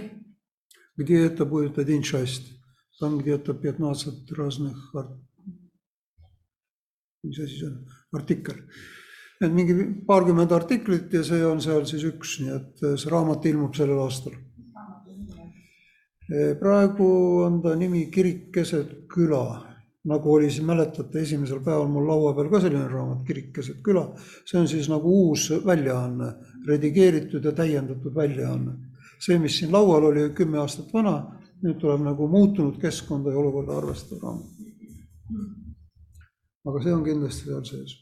где 0.96 1.26
это 1.26 1.44
будет 1.44 1.78
один 1.78 2.02
часть. 2.02 2.52
Там 2.98 3.18
где-то 3.18 3.52
15 3.52 4.32
разных 4.32 4.94
mis 7.22 7.38
asi 7.38 7.58
see 7.58 7.66
on, 7.66 7.86
artikkel. 8.12 8.54
et 9.40 9.52
mingi 9.52 9.74
paarkümmend 10.06 10.52
artiklit 10.52 11.12
ja 11.12 11.22
see 11.22 11.44
on 11.46 11.60
seal 11.60 11.84
siis 11.86 12.04
üks, 12.08 12.38
nii 12.42 12.54
et 12.56 12.82
э, 12.82 12.96
see 12.98 13.10
raamat 13.10 13.46
ilmub 13.46 13.74
sellel 13.74 14.00
aastal. 14.02 14.34
Äh, 16.28 16.54
praegu 16.58 17.08
on 17.44 17.62
ta 17.62 17.74
nimi 17.78 18.10
Kirik 18.10 18.52
keset 18.54 19.06
küla 19.10 19.67
nagu 20.08 20.32
oli 20.34 20.50
siin, 20.50 20.66
mäletate, 20.66 21.20
esimesel 21.20 21.60
päeval 21.60 21.88
mul 21.92 22.06
laua 22.08 22.32
peal 22.34 22.48
ka 22.52 22.60
selline 22.64 22.88
raamat, 22.88 23.24
Kirik 23.26 23.52
keset 23.52 23.80
küla. 23.84 24.04
see 24.44 24.60
on 24.60 24.68
siis 24.68 24.88
nagu 24.88 25.12
uus 25.24 25.50
väljaanne, 25.66 26.32
redigeeritud 26.68 27.44
ja 27.44 27.52
täiendatud 27.52 28.14
väljaanne. 28.14 28.72
see, 29.20 29.38
mis 29.38 29.58
siin 29.58 29.72
laual 29.72 30.04
oli 30.04 30.30
kümme 30.30 30.58
aastat 30.58 30.92
vana, 30.94 31.14
nüüd 31.62 31.78
tuleb 31.82 32.04
nagu 32.06 32.28
muutunud 32.28 32.80
keskkonda 32.80 33.30
ja 33.30 33.38
olukorda 33.38 33.78
arvestav 33.78 34.22
raamat. 34.22 34.46
aga 36.68 36.82
see 36.82 36.92
on 36.92 37.04
kindlasti 37.04 37.50
seal 37.50 37.64
sees. 37.64 37.96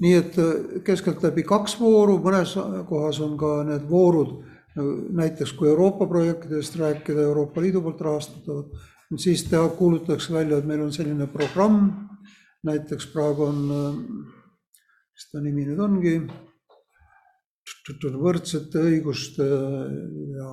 nii 0.00 0.14
et 0.14 0.36
keskeltläbi 0.84 1.42
kaks 1.42 1.80
vooru, 1.80 2.18
mõnes 2.22 2.54
kohas 2.88 3.20
on 3.20 3.38
ka 3.38 3.62
need 3.70 3.90
voorud 3.90 4.38
näiteks 5.20 5.52
kui 5.58 5.68
Euroopa 5.68 6.06
projektidest 6.06 6.76
rääkida, 6.78 7.26
Euroopa 7.28 7.60
Liidu 7.60 7.82
poolt 7.82 8.00
rahastatavad, 8.00 8.74
siis 9.16 9.44
teha, 9.48 9.68
kuulutatakse 9.78 10.32
välja, 10.34 10.58
et 10.58 10.68
meil 10.68 10.82
on 10.84 10.92
selline 10.92 11.26
programm, 11.32 11.90
näiteks 12.66 13.08
praegu 13.12 13.48
on, 13.48 13.62
mis 15.14 15.30
ta 15.32 15.40
nimi 15.42 15.66
nüüd 15.68 15.80
ongi, 15.82 16.14
võrdsete 18.18 18.82
õiguste 18.84 19.46
ja 20.36 20.50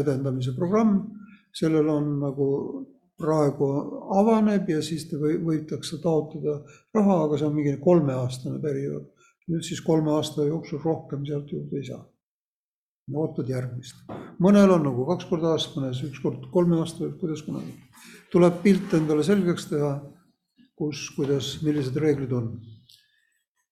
edendamise 0.00 0.52
programm, 0.56 0.98
sellel 1.56 1.88
on 1.88 2.12
nagu 2.20 2.48
praegu 3.16 3.68
avaneb 4.18 4.68
ja 4.68 4.82
siis 4.84 5.06
te 5.08 5.16
või, 5.20 5.38
võidakse 5.40 5.98
taotleda 6.02 6.58
raha, 6.94 7.22
aga 7.24 7.38
see 7.38 7.48
on 7.48 7.54
mingi 7.56 7.76
kolmeaastane 7.80 8.60
periood. 8.60 9.12
nüüd 9.46 9.62
siis 9.62 9.78
kolme 9.80 10.10
aasta 10.10 10.42
jooksul 10.42 10.80
rohkem 10.82 11.24
sealt 11.24 11.52
juurde 11.52 11.78
ei 11.78 11.84
saa. 11.86 12.02
Ootad 13.14 13.48
järgmist. 13.48 13.96
mõnel 14.42 14.72
on 14.74 14.86
nagu 14.88 15.06
kaks 15.06 15.28
korda 15.30 15.52
aastas, 15.54 15.76
mõnes 15.76 16.02
üks 16.08 16.22
kord 16.22 16.48
kolme 16.52 16.80
aasta 16.80 17.10
kuidas 17.20 17.42
kunagi. 17.46 17.74
tuleb 18.32 18.62
pilt 18.62 18.94
endale 18.94 19.24
selgeks 19.24 19.68
teha, 19.70 19.92
kus, 20.76 21.10
kuidas, 21.16 21.58
millised 21.62 21.96
reeglid 21.96 22.32
on. 22.32 22.56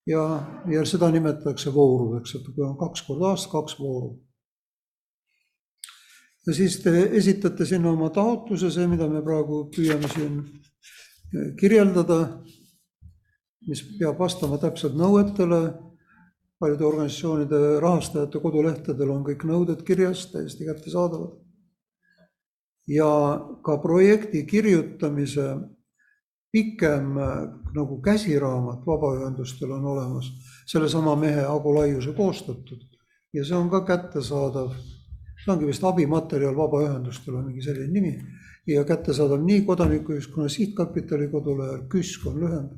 ja, 0.06 0.22
ja 0.70 0.84
seda 0.84 1.10
nimetatakse 1.10 1.74
voorudeks, 1.74 2.34
et 2.34 2.54
kui 2.54 2.64
on 2.64 2.78
kaks 2.78 3.02
korda 3.02 3.32
aastas, 3.32 3.52
kaks 3.52 3.78
vooru 3.80 4.14
ja 6.46 6.54
siis 6.54 6.78
te 6.82 6.92
esitate 7.18 7.66
sinna 7.66 7.90
oma 7.92 8.10
taotluse, 8.12 8.70
see, 8.72 8.86
mida 8.90 9.08
me 9.08 9.22
praegu 9.24 9.64
püüame 9.74 10.10
siin 10.12 10.40
eh, 10.42 11.52
kirjeldada, 11.60 12.20
mis 13.68 13.80
peab 13.98 14.20
vastama 14.20 14.60
täpselt 14.60 14.96
nõuetele. 14.98 15.62
Paljude 16.58 16.84
organisatsioonide 16.84 17.80
rahastajate 17.80 18.40
kodulehtedel 18.40 19.10
on 19.10 19.24
kõik 19.26 19.44
nõuded 19.48 19.82
kirjas, 19.86 20.26
täiesti 20.32 20.66
kättesaadavad. 20.68 21.40
ja 22.86 23.40
ka 23.64 23.78
projekti 23.80 24.44
kirjutamise 24.46 25.56
pikem 26.52 27.16
nagu 27.74 28.00
käsiraamat 28.02 28.84
vabaühendustel 28.86 29.72
on 29.72 29.84
olemas, 29.84 30.28
sellesama 30.66 31.16
mehe 31.16 31.46
Agu 31.48 31.74
Laiuse 31.74 32.12
koostatud. 32.12 32.84
Ja 33.32 33.44
see 33.44 33.56
on 33.56 33.70
ka 33.70 33.80
kättesaadav. 33.88 34.70
See 35.42 35.52
ongi 35.52 35.66
vist 35.66 35.84
abimaterjal 35.84 36.54
vabaühendustele, 36.56 37.42
mingi 37.42 37.62
selline 37.62 37.90
nimi. 37.92 38.14
Ja 38.66 38.84
kättesaadav 38.84 39.42
nii 39.42 39.64
Kodanikuühiskonna 39.66 40.48
Sihtkapitali 40.48 41.28
kodulehel, 41.32 41.82
KÜSK 41.88 42.26
on 42.30 42.38
lühend, 42.40 42.70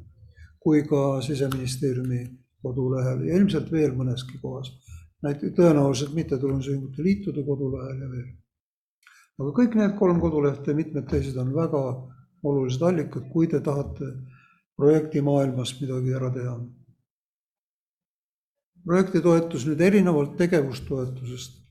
kui 0.60 0.82
ka 0.88 1.20
siseministeeriumi 1.22 2.22
kodulehel 2.62 3.25
ja 3.27 3.37
ilmselt 3.38 3.73
veel 3.73 3.95
mõneski 3.97 4.40
kohas. 4.42 4.73
näiteks 5.23 5.57
tõenäoliselt 5.57 6.12
mittetulundusühingute 6.14 7.03
liitude 7.03 7.45
kodulehel 7.45 8.01
ja 8.01 8.11
veel. 8.11 8.29
aga 9.38 9.51
kõik 9.59 9.75
need 9.75 9.99
kolm 9.99 10.21
kodulehte 10.21 10.71
ja 10.71 10.77
mitmed 10.77 11.09
teised 11.11 11.37
on 11.37 11.55
väga 11.55 11.83
olulised 12.42 12.83
allikad, 12.83 13.29
kui 13.33 13.47
te 13.47 13.61
tahate 13.61 14.12
projektimaailmas 14.77 15.81
midagi 15.81 16.14
ära 16.14 16.31
teha. 16.33 16.57
projektitoetus 18.85 19.66
nüüd 19.66 19.81
erinevalt 19.81 20.37
tegevustoetusest 20.37 21.62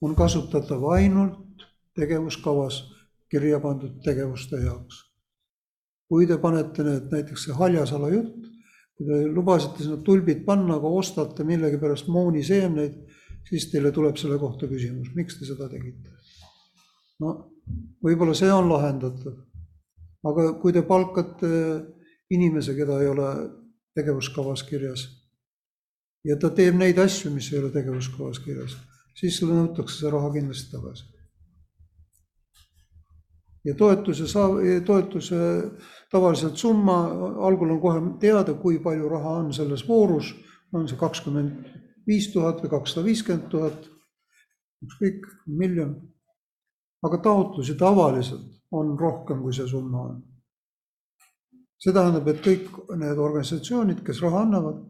on 0.00 0.14
kasutatav 0.14 0.84
ainult 0.92 1.66
tegevuskavas 1.96 2.82
kirja 3.30 3.60
pandud 3.60 4.02
tegevuste 4.04 4.60
jaoks. 4.64 5.04
kui 6.08 6.26
te 6.26 6.38
panete 6.40 6.84
need, 6.84 7.10
näiteks 7.12 7.42
see 7.44 7.54
Haljasala 7.54 8.08
jutt, 8.08 8.46
kui 8.98 9.06
te 9.06 9.18
lubasite 9.30 9.84
sinna 9.84 10.00
tulbid 10.04 10.44
panna, 10.46 10.76
aga 10.76 10.90
ostate 11.00 11.46
millegipärast 11.46 12.10
mooniseemneid, 12.10 12.96
siis 13.48 13.68
teile 13.72 13.92
tuleb 13.94 14.18
selle 14.20 14.38
kohta 14.42 14.68
küsimus, 14.68 15.12
miks 15.16 15.38
te 15.38 15.46
seda 15.48 15.68
tegite. 15.70 16.16
no 17.22 17.36
võib-olla 18.04 18.34
see 18.36 18.50
on 18.52 18.68
lahendatav, 18.70 19.38
aga 20.26 20.50
kui 20.60 20.74
te 20.74 20.82
palkate 20.86 21.48
inimese, 22.34 22.74
keda 22.76 23.00
ei 23.02 23.08
ole 23.08 23.30
tegevuskavas 23.96 24.62
kirjas 24.66 25.06
ja 26.26 26.36
ta 26.36 26.50
teeb 26.54 26.76
neid 26.76 26.98
asju, 26.98 27.32
mis 27.34 27.48
ei 27.52 27.62
ole 27.62 27.72
tegevuskavas 27.74 28.42
kirjas 28.44 28.76
siis 29.18 29.38
sulle 29.38 29.56
nõutakse 29.56 30.02
see 30.02 30.12
raha 30.12 30.30
kindlasti 30.34 30.70
tagasi. 30.74 31.06
Ja 33.68 33.74
toetuse 33.76 34.26
saa-, 34.28 34.80
toetuse 34.86 35.38
tavaliselt 36.10 36.56
summa, 36.56 36.98
algul 37.46 37.74
on 37.76 37.80
kohe 37.80 38.02
teada, 38.20 38.54
kui 38.54 38.80
palju 38.82 39.08
raha 39.08 39.38
on 39.42 39.52
selles 39.52 39.84
voorus, 39.88 40.32
on 40.72 40.88
see 40.88 41.00
kakskümmend 41.00 41.68
viis 42.08 42.30
tuhat 42.32 42.62
või 42.64 42.72
kakssada 42.72 43.04
viiskümmend 43.06 43.50
tuhat, 43.52 43.88
ükskõik, 44.84 45.26
miljon. 45.46 45.96
aga 47.04 47.18
taotlusi 47.22 47.76
tavaliselt 47.78 48.46
on 48.74 48.96
rohkem, 48.98 49.42
kui 49.42 49.52
see 49.54 49.68
summa 49.68 50.00
on. 50.08 50.22
see 51.78 51.92
tähendab, 51.94 52.26
et 52.28 52.40
kõik 52.42 52.70
need 52.98 53.18
organisatsioonid, 53.22 54.00
kes 54.04 54.22
raha 54.24 54.40
annavad, 54.42 54.80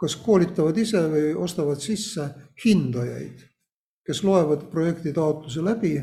kas 0.00 0.16
koolitavad 0.16 0.78
ise 0.80 1.02
või 1.10 1.34
ostavad 1.36 1.82
sisse 1.82 2.28
hindajaid, 2.64 3.42
kes 4.06 4.22
loevad 4.24 4.64
projekti 4.70 5.12
taotluse 5.12 5.64
läbi 5.64 5.96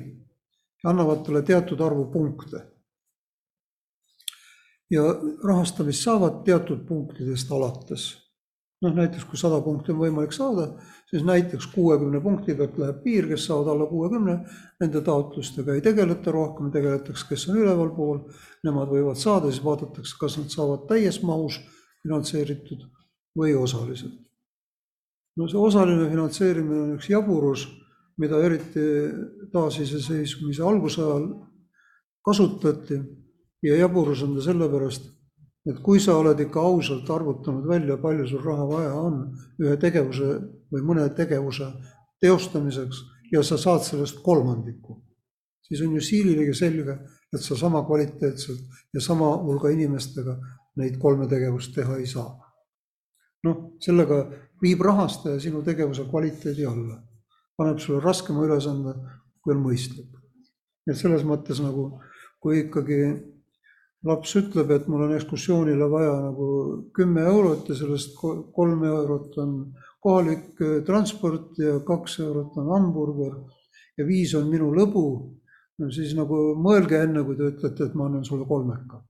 annavad 0.83 1.25
talle 1.25 1.41
teatud 1.41 1.81
arvu 1.81 2.05
punkte. 2.11 2.67
ja 4.91 5.01
rahastamist 5.43 6.03
saavad 6.03 6.41
teatud 6.45 6.81
punktidest 6.87 7.51
alates. 7.51 8.17
noh, 8.81 8.95
näiteks 8.95 9.25
kui 9.29 9.37
sada 9.37 9.61
punkti 9.61 9.91
on 9.93 9.99
võimalik 9.99 10.31
saada, 10.33 10.63
siis 11.09 11.23
näiteks 11.23 11.67
kuuekümne 11.75 12.21
punkti 12.21 12.55
pealt 12.57 12.79
läheb 12.81 13.03
piir, 13.03 13.27
kes 13.29 13.45
saavad 13.45 13.67
alla 13.73 13.85
kuuekümne, 13.85 14.37
nende 14.81 15.01
taotlustega 15.05 15.75
ei 15.75 15.83
tegeleta 15.85 16.31
rohkem, 16.31 16.71
tegeletakse, 16.73 17.27
kes 17.29 17.45
on 17.49 17.59
ülevalpool, 17.61 18.23
nemad 18.65 18.89
võivad 18.89 19.21
saada, 19.21 19.51
siis 19.51 19.63
vaadatakse, 19.63 20.17
kas 20.19 20.39
nad 20.41 20.49
saavad 20.49 20.87
täies 20.89 21.21
mahus 21.21 21.59
finantseeritud 22.01 22.87
või 23.37 23.53
osaliselt. 23.55 24.17
no 25.37 25.47
see 25.47 25.61
osaline 25.61 26.09
finantseerimine 26.09 26.81
on 26.81 26.95
üks 26.97 27.07
jaburus, 27.09 27.67
mida 28.17 28.39
eriti 28.43 28.83
taasiseseisvumise 29.53 30.63
algusajal 30.63 31.27
kasutati 32.25 32.99
ja 33.63 33.75
jaburus 33.75 34.23
on 34.23 34.35
ta 34.35 34.45
sellepärast, 34.45 35.07
et 35.69 35.79
kui 35.85 35.99
sa 35.99 36.17
oled 36.17 36.39
ikka 36.39 36.61
ausalt 36.61 37.09
arvutanud 37.09 37.67
välja, 37.69 37.97
palju 38.01 38.27
sul 38.27 38.43
raha 38.45 38.67
vaja 38.69 38.93
on 38.97 39.23
ühe 39.61 39.77
tegevuse 39.81 40.33
või 40.73 40.85
mõne 40.85 41.07
tegevuse 41.17 41.69
teostamiseks 42.21 43.03
ja 43.33 43.43
sa 43.43 43.57
saad 43.57 43.85
sellest 43.85 44.21
kolmandiku, 44.25 44.99
siis 45.65 45.81
on 45.85 45.95
ju 45.95 46.01
siililegi 46.05 46.53
selge, 46.57 46.97
et 47.31 47.41
sa 47.41 47.55
sama 47.55 47.83
kvaliteetselt 47.87 48.93
ja 48.93 49.01
sama 49.01 49.35
hulga 49.43 49.71
inimestega 49.71 50.37
neid 50.81 50.97
kolme 50.99 51.27
tegevust 51.27 51.73
teha 51.75 51.97
ei 51.99 52.07
saa. 52.07 52.31
Noh, 53.45 53.77
sellega 53.81 54.25
viib 54.61 54.81
rahastaja 54.85 55.39
sinu 55.41 55.63
tegevuse 55.65 56.05
kvaliteedi 56.09 56.65
alla, 56.65 56.99
paneb 57.57 57.79
sulle 57.79 58.01
raskema 58.03 58.45
ülesande, 58.45 58.95
kui 59.41 59.55
on 59.55 59.63
mõistlik. 59.65 60.09
et 60.89 60.97
selles 60.97 61.23
mõttes 61.23 61.61
nagu, 61.61 61.99
kui 62.41 62.63
ikkagi 62.63 63.01
laps 64.03 64.33
ütleb, 64.35 64.71
et 64.73 64.87
mul 64.89 65.05
on 65.05 65.13
ekskursioonile 65.15 65.87
vaja 65.89 66.13
nagu 66.23 66.47
kümme 66.95 67.21
eurot 67.29 67.69
ja 67.69 67.75
sellest 67.77 68.15
kolm 68.17 68.83
eurot 68.83 69.37
on 69.43 69.51
kohalik 70.01 70.61
äh, 70.61 70.79
transport 70.85 71.59
ja 71.61 71.77
kaks 71.85 72.19
eurot 72.25 72.57
on 72.57 72.71
hamburger 72.73 73.37
ja 73.97 74.07
viis 74.07 74.33
on 74.35 74.49
minu 74.49 74.71
lõbu, 74.73 75.05
no 75.77 75.91
siis 75.93 76.15
nagu 76.17 76.39
mõelge 76.57 76.97
enne, 77.05 77.21
kui 77.27 77.37
te 77.37 77.51
ütlete, 77.53 77.85
et 77.85 77.93
ma 77.93 78.09
annan 78.09 78.25
sulle 78.25 78.47
kolmeka. 78.49 79.03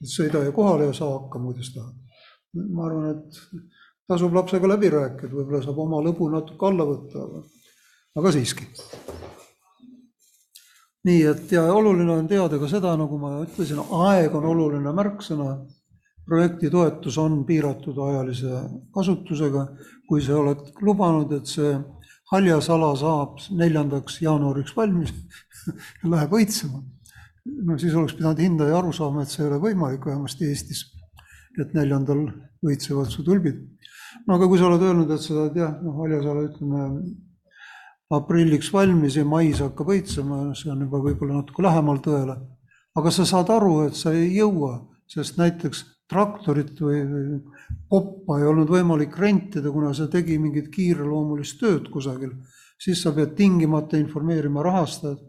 sõida 0.00 0.44
ju 0.44 0.52
kohale 0.52 0.86
ja 0.86 0.92
saa 0.96 1.18
hakkama, 1.18 1.50
kuidas 1.50 1.74
tahad 1.74 1.98
ma 2.54 2.86
arvan, 2.88 3.10
et 3.14 3.40
tasub 4.10 4.34
lapsega 4.34 4.68
läbi 4.70 4.90
rääkida, 4.90 5.30
võib-olla 5.30 5.62
saab 5.62 5.78
oma 5.84 6.00
lõbu 6.02 6.30
natuke 6.32 6.66
alla 6.66 6.86
võtta, 6.88 7.24
aga, 7.26 7.42
aga 8.18 8.32
siiski. 8.34 8.66
nii 11.06 11.20
et 11.30 11.52
ja 11.54 11.62
oluline 11.72 12.12
on 12.12 12.26
teada 12.28 12.58
ka 12.60 12.68
seda, 12.68 12.96
nagu 12.98 13.18
ma 13.18 13.38
ütlesin, 13.44 13.78
aeg 14.10 14.34
on 14.36 14.48
oluline 14.54 14.92
märksõna. 14.96 15.60
projekti 16.30 16.70
toetus 16.70 17.16
on 17.18 17.40
piiratud 17.44 17.96
ajalise 17.98 18.60
kasutusega, 18.94 19.66
kui 20.06 20.22
sa 20.22 20.36
oled 20.38 20.60
lubanud, 20.80 21.32
et 21.32 21.46
see 21.46 21.72
haljasala 22.30 22.92
saab 22.96 23.40
neljandaks 23.50 24.20
jaanuariks 24.22 24.76
valmis 24.76 25.10
ja 26.02 26.10
läheb 26.14 26.32
õitsema. 26.38 26.82
no 27.66 27.78
siis 27.78 27.94
oleks 27.94 28.14
pidanud 28.14 28.38
hindaja 28.38 28.78
aru 28.78 28.92
saama, 28.92 29.22
et 29.22 29.30
see 29.30 29.44
ei 29.44 29.50
ole 29.50 29.62
võimalik, 29.64 30.06
vähemasti 30.06 30.50
Eestis 30.50 30.84
et 31.58 31.74
neljandal 31.74 32.26
õitsevad 32.66 33.10
su 33.10 33.24
tulbid. 33.26 33.58
No 34.26 34.36
aga 34.36 34.48
kui 34.48 34.58
sa 34.58 34.68
oled 34.68 34.84
öelnud, 34.84 35.10
et 35.10 35.22
sa 35.22 35.34
oled 35.34 35.58
jah, 35.58 35.74
noh, 35.82 35.98
Haljasala 36.00 36.46
ütleme 36.48 36.86
aprilliks 38.10 38.72
valmis 38.74 39.16
ja 39.18 39.24
mais 39.24 39.60
hakkab 39.62 39.92
õitsema, 39.94 40.42
see 40.58 40.70
on 40.72 40.82
juba 40.86 41.00
võib-olla 41.04 41.40
natuke 41.40 41.62
lähemal 41.62 42.00
tõele. 42.02 42.36
aga 42.98 43.10
sa 43.14 43.24
saad 43.24 43.50
aru, 43.54 43.84
et 43.86 43.94
sa 43.94 44.12
ei 44.12 44.32
jõua, 44.34 44.80
sest 45.06 45.38
näiteks 45.38 45.84
traktorit 46.10 46.80
või, 46.82 47.04
või 47.06 47.36
koppa 47.88 48.40
ei 48.40 48.48
olnud 48.50 48.70
võimalik 48.70 49.14
rentida, 49.18 49.70
kuna 49.70 49.92
see 49.94 50.10
tegi 50.10 50.38
mingit 50.42 50.72
kiireloomulist 50.74 51.60
tööd 51.60 51.86
kusagil, 51.92 52.32
siis 52.82 53.02
sa 53.02 53.12
pead 53.14 53.36
tingimata 53.38 53.98
informeerima 54.00 54.62
rahastajat. 54.66 55.20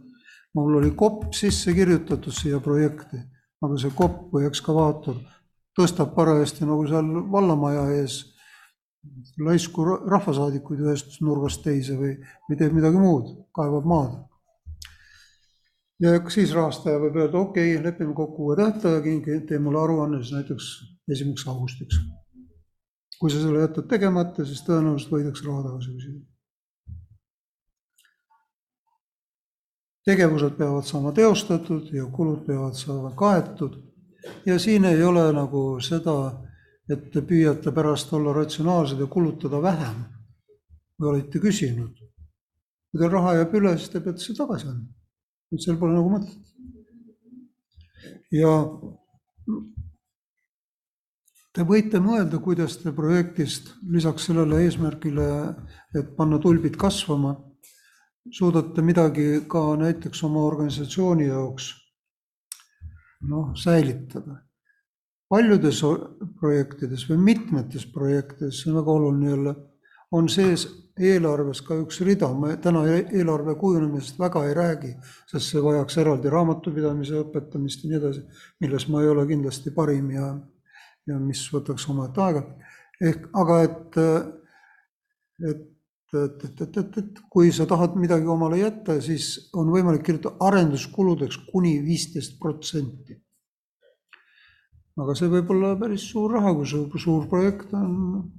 mul 0.53 0.75
oli 0.81 0.91
kopp 0.91 1.33
sisse 1.33 1.73
kirjutatud 1.73 2.33
siia 2.33 2.59
projekti, 2.59 3.21
aga 3.61 3.77
see 3.77 3.93
kopp 3.95 4.33
või 4.33 4.49
ekskavaator 4.49 5.21
tõstab 5.77 6.15
parajasti 6.15 6.65
nagu 6.67 6.83
seal 6.87 7.07
vallamaja 7.31 7.85
ees 8.01 8.17
laisku 9.41 9.85
rahvasaadikuid 9.85 10.83
ühest 10.85 11.21
nurgast 11.25 11.63
teise 11.65 11.95
või, 11.97 12.15
või 12.49 12.57
teeb 12.59 12.75
midagi 12.77 12.99
muud, 13.01 13.31
kaevab 13.55 13.87
maad 13.89 14.19
ja 16.01 16.15
siis 16.33 16.53
rahastaja 16.55 16.99
võib 17.01 17.19
öelda, 17.19 17.37
okei 17.37 17.75
okay,, 17.75 17.83
lepime 17.85 18.15
kokku 18.17 18.49
uue 18.49 18.57
tähtaja, 18.57 19.01
tee 19.47 19.59
mulle 19.59 19.81
aruanne 19.83 20.21
siis 20.23 20.33
näiteks 20.35 20.71
esimeseks 21.11 21.47
augustiks. 21.47 22.01
kui 23.19 23.29
sa 23.29 23.37
selle 23.37 23.59
jätad 23.61 23.85
tegemata, 23.85 24.45
siis 24.45 24.63
tõenäoliselt 24.65 25.11
võidakse 25.13 25.45
raha 25.45 25.63
tagasi 25.67 25.95
küsida. 25.95 26.25
tegevused 30.05 30.55
peavad 30.57 30.85
saama 30.89 31.11
teostatud 31.13 31.91
ja 31.93 32.05
kulud 32.05 32.45
peavad 32.45 32.73
saama 32.73 33.11
kaetud 33.15 33.75
ja 34.45 34.57
siin 34.59 34.85
ei 34.85 35.03
ole 35.03 35.27
nagu 35.33 35.77
seda, 35.79 36.15
et 36.91 37.11
te 37.11 37.21
püüate 37.25 37.71
pärast 37.75 38.13
olla 38.13 38.33
ratsionaalsed 38.35 38.99
ja 38.99 39.07
kulutada 39.07 39.61
vähem, 39.63 40.01
kui 40.97 41.07
olete 41.13 41.39
küsinud. 41.39 41.93
kui 42.91 42.99
teil 42.99 43.11
raha 43.11 43.37
jääb 43.39 43.53
üle, 43.55 43.77
siis 43.77 43.89
te 43.93 44.01
peate 44.03 44.19
selle 44.19 44.43
tagasi 44.43 44.67
andma 44.67 45.01
et 45.51 45.63
seal 45.63 45.77
pole 45.79 45.95
nagu 45.95 46.11
mõtet. 46.11 46.39
ja 48.31 48.51
te 51.51 51.65
võite 51.67 51.99
mõelda, 51.99 52.39
kuidas 52.43 52.77
te 52.79 52.93
projektist 52.95 53.73
lisaks 53.91 54.29
sellele 54.29 54.61
eesmärgile, 54.65 55.27
et 55.97 56.13
panna 56.15 56.39
tulbid 56.39 56.77
kasvama, 56.79 57.35
suudate 58.31 58.85
midagi 58.85 59.41
ka 59.51 59.65
näiteks 59.81 60.23
oma 60.23 60.45
organisatsiooni 60.47 61.27
jaoks 61.27 61.73
noh, 63.27 63.51
säilitada. 63.57 64.39
Paljudes 65.31 65.81
projektides 66.39 67.07
või 67.09 67.21
mitmetes 67.31 67.85
projektides, 67.93 68.59
see 68.59 68.71
on 68.71 68.81
väga 68.81 68.95
oluline 68.97 69.29
jälle, 69.31 69.55
on 70.11 70.27
sees 70.29 70.65
eelarves 70.99 71.61
ka 71.65 71.77
üks 71.81 72.01
rida, 72.05 72.29
ma 72.35 72.53
täna 72.61 72.83
e-, 72.89 73.05
eelarve 73.15 73.55
kujunemisest 73.59 74.19
väga 74.19 74.43
ei 74.47 74.53
räägi, 74.57 74.91
sest 75.31 75.53
see 75.53 75.63
vajaks 75.63 75.97
eraldi 76.03 76.31
raamatupidamise 76.33 77.21
õpetamist 77.23 77.85
ja 77.85 77.91
nii 77.91 77.99
edasi, 78.01 78.23
milles 78.63 78.87
ma 78.91 79.01
ei 79.03 79.11
ole 79.13 79.25
kindlasti 79.29 79.73
parim 79.75 80.11
ja, 80.15 80.33
ja 81.07 81.19
mis 81.19 81.43
võtaks 81.53 81.87
omaette 81.91 82.23
aega. 82.25 82.45
ehk 83.01 83.27
aga 83.43 83.61
et, 83.65 83.97
et, 85.49 85.65
et, 86.13 86.45
et, 86.45 86.61
et, 86.61 86.77
et, 86.83 86.97
et 87.01 87.25
kui 87.31 87.51
sa 87.55 87.65
tahad 87.65 87.95
midagi 87.97 88.27
omale 88.29 88.59
jätta, 88.59 88.99
siis 89.01 89.49
on 89.57 89.71
võimalik 89.71 90.03
kirjutada 90.05 90.35
arenduskuludeks 90.51 91.45
kuni 91.47 91.77
viisteist 91.85 92.37
protsenti. 92.39 93.15
Aga 95.01 95.15
see 95.17 95.31
võib 95.31 95.49
olla 95.53 95.73
päris 95.79 96.05
suur 96.11 96.35
raha, 96.35 96.53
kui 96.57 96.67
su 96.69 96.85
suur 97.01 97.27
projekt 97.31 97.73
on. 97.77 98.29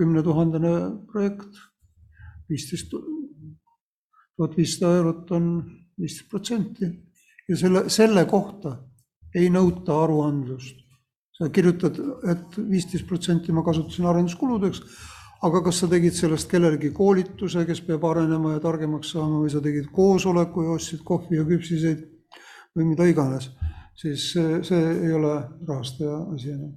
Kümnetuhandene 0.00 0.72
projekt. 1.10 1.58
viisteist 2.48 2.90
tuhat 2.90 4.56
viissada 4.56 4.96
eurot 4.96 5.30
on 5.36 5.50
viisteist 6.00 6.30
protsenti. 6.30 6.88
Ja 7.48 7.56
selle, 7.56 7.84
selle 7.92 8.24
kohta 8.26 8.76
ei 9.34 9.50
nõuta 9.52 10.02
aruandlust. 10.04 10.76
sa 11.40 11.48
kirjutad, 11.48 11.96
et 12.28 12.56
viisteist 12.68 13.06
protsenti 13.08 13.52
ma 13.52 13.62
kasutasin 13.64 14.04
arenduskuludeks, 14.10 14.82
aga 15.46 15.62
kas 15.64 15.78
sa 15.80 15.88
tegid 15.88 16.12
sellest 16.12 16.50
kellelegi 16.50 16.90
koolituse, 16.92 17.62
kes 17.64 17.80
peab 17.86 18.04
arenema 18.04 18.52
ja 18.52 18.60
targemaks 18.60 19.14
saama 19.14 19.38
või 19.40 19.52
sa 19.52 19.62
tegid 19.64 19.88
koosoleku 19.94 20.66
ja 20.66 20.74
ostsid 20.74 21.00
kohvi 21.06 21.38
ja 21.38 21.46
küpsiseid 21.48 22.02
või 22.76 22.90
mida 22.90 23.08
iganes, 23.08 23.48
siis 24.00 24.30
see, 24.32 24.62
see 24.64 24.94
ei 25.06 25.12
ole 25.12 25.34
rahastaja 25.68 26.22
asi 26.34 26.54
enam 26.54 26.72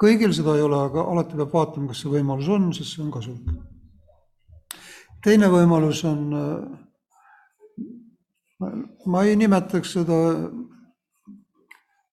kõigil 0.00 0.34
seda 0.36 0.56
ei 0.56 0.64
ole, 0.64 0.78
aga 0.88 1.04
alati 1.10 1.38
peab 1.38 1.54
vaatama, 1.54 1.90
kas 1.90 2.02
see 2.04 2.12
võimalus 2.12 2.50
on, 2.52 2.68
sest 2.76 2.94
see 2.94 3.04
on 3.04 3.12
kasulik. 3.14 3.48
teine 5.24 5.48
võimalus 5.50 6.02
on, 6.06 6.20
ma 9.06 9.24
ei 9.24 9.36
nimetaks 9.40 9.96
seda 9.96 10.18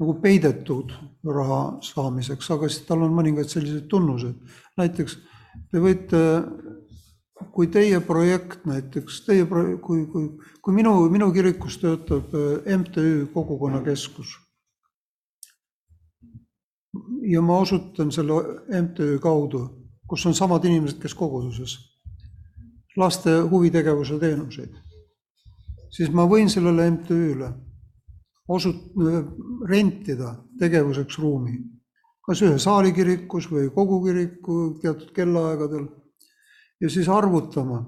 nagu 0.04 0.16
peidetud 0.24 0.92
raha 1.24 1.62
saamiseks, 1.86 2.50
aga 2.56 2.70
siis 2.72 2.88
tal 2.88 3.04
on 3.06 3.14
mõningaid 3.16 3.52
selliseid 3.52 3.88
tunnused. 3.92 4.40
näiteks 4.80 5.20
te 5.72 5.84
võite, 5.84 6.22
kui 7.52 7.68
teie 7.68 8.00
projekt 8.06 8.66
näiteks, 8.66 9.26
teie, 9.26 9.46
kui, 9.46 10.06
kui, 10.08 10.30
kui 10.62 10.74
minu, 10.74 10.96
minu 11.10 11.32
kirikus 11.34 11.78
töötab 11.82 12.32
MTÜ 12.78 13.28
Kogukonnakeskus 13.34 14.38
ja 17.28 17.42
ma 17.42 17.58
osutan 17.58 18.12
selle 18.12 18.34
MTÜ 18.82 19.20
kaudu, 19.20 19.64
kus 20.08 20.26
on 20.26 20.36
samad 20.36 20.66
inimesed, 20.66 21.00
kes 21.02 21.16
koguduses, 21.18 21.78
laste 22.98 23.40
huvitegevuse 23.50 24.20
teenuseid, 24.22 24.76
siis 25.92 26.12
ma 26.14 26.28
võin 26.30 26.52
sellele 26.52 26.90
MTÜ-le 26.92 27.50
osut-, 28.50 28.92
rentida 29.70 30.36
tegevuseks 30.60 31.20
ruumi, 31.20 31.58
kas 32.24 32.44
ühe 32.46 32.60
saalikirikus 32.60 33.50
või 33.52 33.70
kogukiriku 33.74 34.60
teatud 34.82 35.12
kellaaegadel 35.16 35.88
ja 36.84 36.90
siis 36.90 37.08
arvutama, 37.10 37.80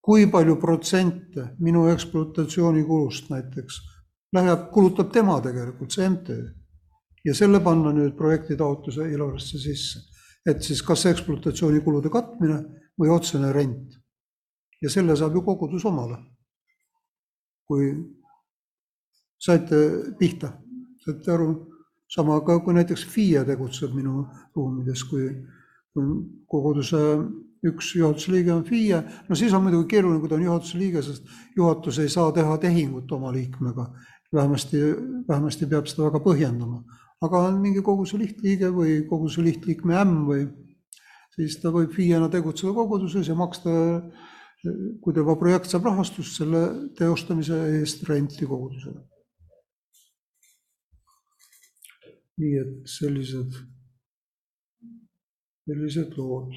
kui 0.00 0.26
palju 0.32 0.56
protsente 0.56 1.50
minu 1.60 1.86
ekspluatatsioonikulust 1.92 3.28
näiteks 3.30 3.80
läheb, 4.34 4.68
kulutab 4.72 5.12
tema 5.12 5.36
tegelikult, 5.44 5.92
see 5.92 6.08
MTÜ 6.08 6.38
ja 7.24 7.34
selle 7.36 7.60
panna 7.64 7.92
nüüd 7.92 8.16
projekti 8.16 8.56
taotluse 8.56 9.08
eelarvesse 9.10 9.60
sisse. 9.60 10.00
et 10.46 10.62
siis 10.62 10.82
kas 10.84 11.06
ekspluatatsioonikulude 11.08 12.10
katmine 12.12 12.58
või 13.00 13.12
otsene 13.12 13.52
rent. 13.52 13.94
ja 14.82 14.90
selle 14.90 15.16
saab 15.16 15.34
ju 15.34 15.42
kogudus 15.42 15.84
omale. 15.84 16.18
kui 17.68 17.92
saite 19.40 19.76
pihta, 20.18 20.52
saate 21.04 21.32
aru, 21.32 21.48
sama 22.08 22.40
ka 22.44 22.58
kui 22.60 22.74
näiteks 22.74 23.04
FIE 23.04 23.44
tegutseb 23.44 23.94
minu 23.94 24.26
ruumides, 24.56 25.04
kui, 25.04 25.28
koguduse 26.50 27.00
üks 27.64 27.94
juhatuse 27.96 28.32
liige 28.32 28.52
on 28.52 28.64
FIE, 28.64 28.98
no 29.28 29.36
siis 29.38 29.52
on 29.56 29.62
muidugi 29.64 29.88
keeruline, 29.94 30.20
kui 30.20 30.28
ta 30.28 30.36
on 30.36 30.44
juhatuse 30.44 30.78
liige, 30.78 31.02
sest 31.02 31.30
juhatus 31.56 31.98
ei 32.02 32.10
saa 32.12 32.32
teha 32.32 32.58
tehingut 32.58 33.12
oma 33.12 33.32
liikmega. 33.32 33.88
vähemasti, 34.34 34.78
vähemasti 35.28 35.66
peab 35.70 35.86
seda 35.86 36.08
väga 36.08 36.18
põhjendama 36.20 36.82
aga 37.24 37.40
on 37.48 37.60
mingi 37.62 37.82
koguse 37.84 38.18
lihtliige 38.20 38.70
või 38.74 38.98
koguse 39.08 39.42
lihtliikme 39.44 39.96
ämm 40.00 40.20
või 40.28 40.44
siis 41.36 41.56
ta 41.62 41.72
võib 41.74 41.94
FIE-na 41.94 42.28
tegutseda 42.32 42.74
koguduses 42.76 43.28
ja 43.28 43.36
maksta, 43.38 43.72
kui 45.02 45.16
tema 45.16 45.36
projekt 45.38 45.70
saab 45.70 45.88
rahastust, 45.90 46.38
selle 46.38 46.62
teostamise 46.98 47.58
eest 47.80 48.06
renti 48.08 48.46
kogudusele. 48.46 49.02
nii 52.34 52.54
et 52.58 52.88
sellised, 52.90 53.52
sellised 55.68 56.16
lood 56.18 56.56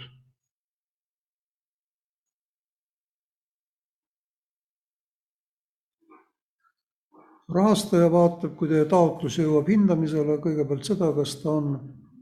rahastaja 7.53 8.11
vaatab, 8.11 8.55
kui 8.59 8.69
teie 8.69 8.85
taotlus 8.85 9.37
jõuab 9.39 9.69
hindamisele, 9.71 10.39
kõigepealt 10.43 10.87
seda, 10.87 11.11
kas 11.15 11.37
ta 11.41 11.53
on 11.55 11.77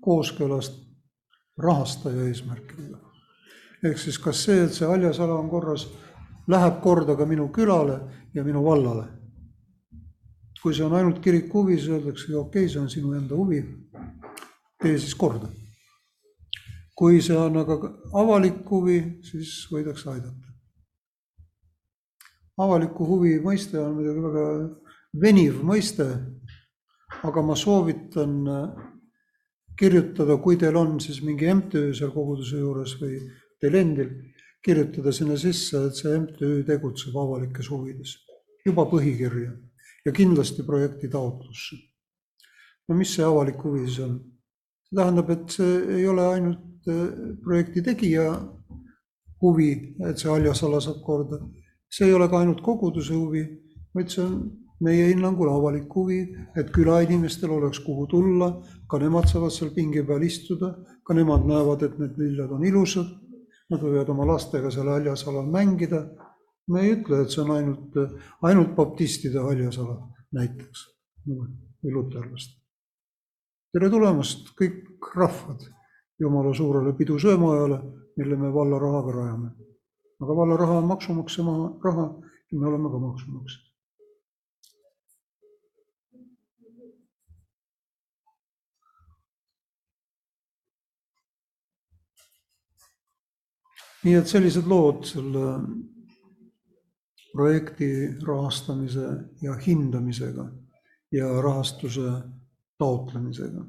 kooskõlas 0.05 0.71
rahastaja 1.57 2.27
eesmärkidega. 2.29 3.01
ehk 3.85 3.97
siis 3.97 4.17
kas 4.19 4.43
see, 4.43 4.63
et 4.65 4.73
see 4.73 4.87
haljasala 4.87 5.35
on 5.39 5.49
korras, 5.49 5.87
läheb 6.47 6.81
korda 6.81 7.15
ka 7.15 7.25
minu 7.25 7.49
külale 7.49 7.99
ja 8.33 8.43
minu 8.43 8.63
vallale. 8.63 9.07
kui 10.61 10.73
see 10.73 10.85
on 10.85 10.93
ainult 10.93 11.19
kiriku 11.21 11.61
huvi, 11.61 11.77
siis 11.77 11.89
öeldakse, 11.89 12.35
okei 12.35 12.65
okay,, 12.65 12.69
see 12.69 12.81
on 12.81 12.89
sinu 12.89 13.13
enda 13.13 13.35
huvi, 13.35 13.61
tee 14.81 14.97
siis 14.99 15.15
korda. 15.15 15.47
kui 16.95 17.21
see 17.21 17.37
on 17.37 17.57
aga 17.57 17.79
avalik 18.13 18.69
huvi, 18.69 19.19
siis 19.21 19.67
võidakse 19.71 20.09
aidata. 20.09 20.53
avaliku 22.57 23.05
huvi 23.05 23.39
mõiste 23.39 23.79
on 23.79 23.95
muidugi 23.95 24.21
väga 24.21 24.45
veniv 25.21 25.61
mõiste, 25.63 26.05
aga 27.25 27.43
ma 27.45 27.55
soovitan 27.57 28.35
äh, 28.51 28.85
kirjutada, 29.79 30.37
kui 30.41 30.57
teil 30.59 30.77
on 30.79 30.99
siis 31.03 31.21
mingi 31.23 31.49
MTÜ 31.51 31.89
seal 31.95 32.13
koguduse 32.13 32.59
juures 32.59 32.95
või 33.01 33.19
teil 33.61 33.77
endil, 33.79 34.11
kirjutada 34.65 35.13
sinna 35.13 35.37
sisse, 35.37 35.85
et 35.87 35.99
see 35.99 36.15
MTÜ 36.19 36.63
tegutseb 36.67 37.15
avalikes 37.21 37.69
huvides, 37.71 38.15
juba 38.65 38.87
põhikirja 38.89 39.51
ja 40.05 40.13
kindlasti 40.13 40.63
projekti 40.65 41.09
taotlusse. 41.09 41.77
no 42.87 42.95
mis 42.95 43.15
see 43.15 43.25
avalik 43.25 43.61
huvi 43.63 43.85
siis 43.87 43.99
on? 44.05 44.17
see 44.85 44.97
tähendab, 44.99 45.29
et 45.29 45.49
see 45.57 45.77
ei 45.99 46.07
ole 46.07 46.27
ainult 46.33 46.89
äh, 46.89 47.07
projekti 47.43 47.81
tegija 47.85 48.27
huvi, 49.41 49.71
et 50.09 50.19
see 50.19 50.29
haljasala 50.29 50.81
saab 50.81 51.01
korda. 51.05 51.39
see 51.89 52.07
ei 52.07 52.13
ole 52.13 52.29
ka 52.29 52.39
ainult 52.39 52.61
koguduse 52.61 53.13
huvi, 53.13 53.45
vaid 53.95 54.13
see 54.13 54.23
on 54.23 54.64
meie 54.83 55.07
hinnangul 55.11 55.49
avalik 55.49 55.93
huvi, 55.95 56.19
et 56.57 56.71
külainimestel 56.75 57.51
oleks 57.55 57.79
kuhu 57.85 58.07
tulla, 58.11 58.49
ka 58.89 58.99
nemad 58.99 59.29
saavad 59.31 59.53
seal 59.53 59.71
pingi 59.75 60.03
peal 60.03 60.23
istuda, 60.23 60.73
ka 61.03 61.15
nemad 61.15 61.45
näevad, 61.47 61.85
et 61.87 61.99
need 61.99 62.17
lilled 62.19 62.51
on 62.51 62.65
ilusad. 62.65 63.07
Nad 63.71 63.81
võivad 63.81 64.09
oma 64.13 64.27
lastega 64.29 64.69
seal 64.71 64.91
haljasalal 64.91 65.47
mängida. 65.49 66.05
me 66.67 66.81
ei 66.81 66.95
ütle, 66.95 67.21
et 67.21 67.29
see 67.29 67.43
on 67.43 67.51
ainult, 67.53 67.97
ainult 68.41 68.71
baptistide 68.75 69.37
haljasala 69.37 69.99
näiteks 70.33 70.85
või 71.29 71.93
luterlaste. 71.93 72.57
tere 73.73 73.89
tulemast, 73.89 74.49
kõik 74.57 75.11
rahvad, 75.15 75.61
jumala 76.19 76.53
suurele 76.57 76.93
pidusöömaajale, 76.97 77.79
mille 78.17 78.35
me 78.35 78.53
valla 78.53 78.79
rahaga 78.79 79.11
rajame. 79.11 79.49
aga 80.21 80.35
valla 80.35 80.57
raha 80.57 80.77
on 80.81 80.87
maksumaksja 80.87 81.43
raha 81.83 82.05
ja 82.51 82.59
me 82.59 82.67
oleme 82.67 82.89
ka 82.89 82.99
maksumaksjad. 82.99 83.64
Nii 94.05 94.13
et 94.19 94.29
sellised 94.29 94.67
lood 94.69 95.05
selle 95.09 95.45
projekti 97.33 97.87
rahastamise 98.25 99.07
ja 99.41 99.55
hindamisega 99.67 100.45
ja 101.11 101.31
rahastuse 101.41 102.11
taotlemisega. 102.77 103.65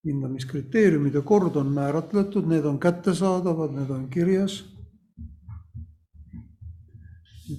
hindamiskriteeriumid 0.00 1.14
ja 1.14 1.20
kord 1.20 1.58
on 1.60 1.74
määratletud, 1.76 2.46
need 2.48 2.64
on 2.64 2.78
kättesaadavad, 2.80 3.74
need 3.76 3.90
on 3.92 4.06
kirjas. 4.08 4.62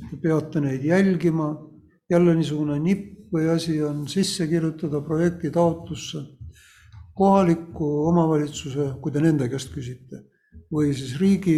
Te 0.09 0.17
peate 0.23 0.63
neid 0.63 0.81
jälgima, 0.81 1.51
jälle 2.09 2.33
niisugune 2.39 2.79
nipp 2.81 3.29
või 3.29 3.45
asi 3.53 3.77
on 3.85 4.07
sisse 4.09 4.47
kirjutada 4.49 5.03
projekti 5.05 5.51
taotlusse 5.53 6.23
kohaliku 7.13 7.87
omavalitsuse, 8.07 8.93
kui 9.01 9.11
te 9.11 9.21
nende 9.23 9.47
käest 9.51 9.71
küsite, 9.73 10.23
või 10.71 10.93
siis 10.95 11.17
riigi 11.19 11.57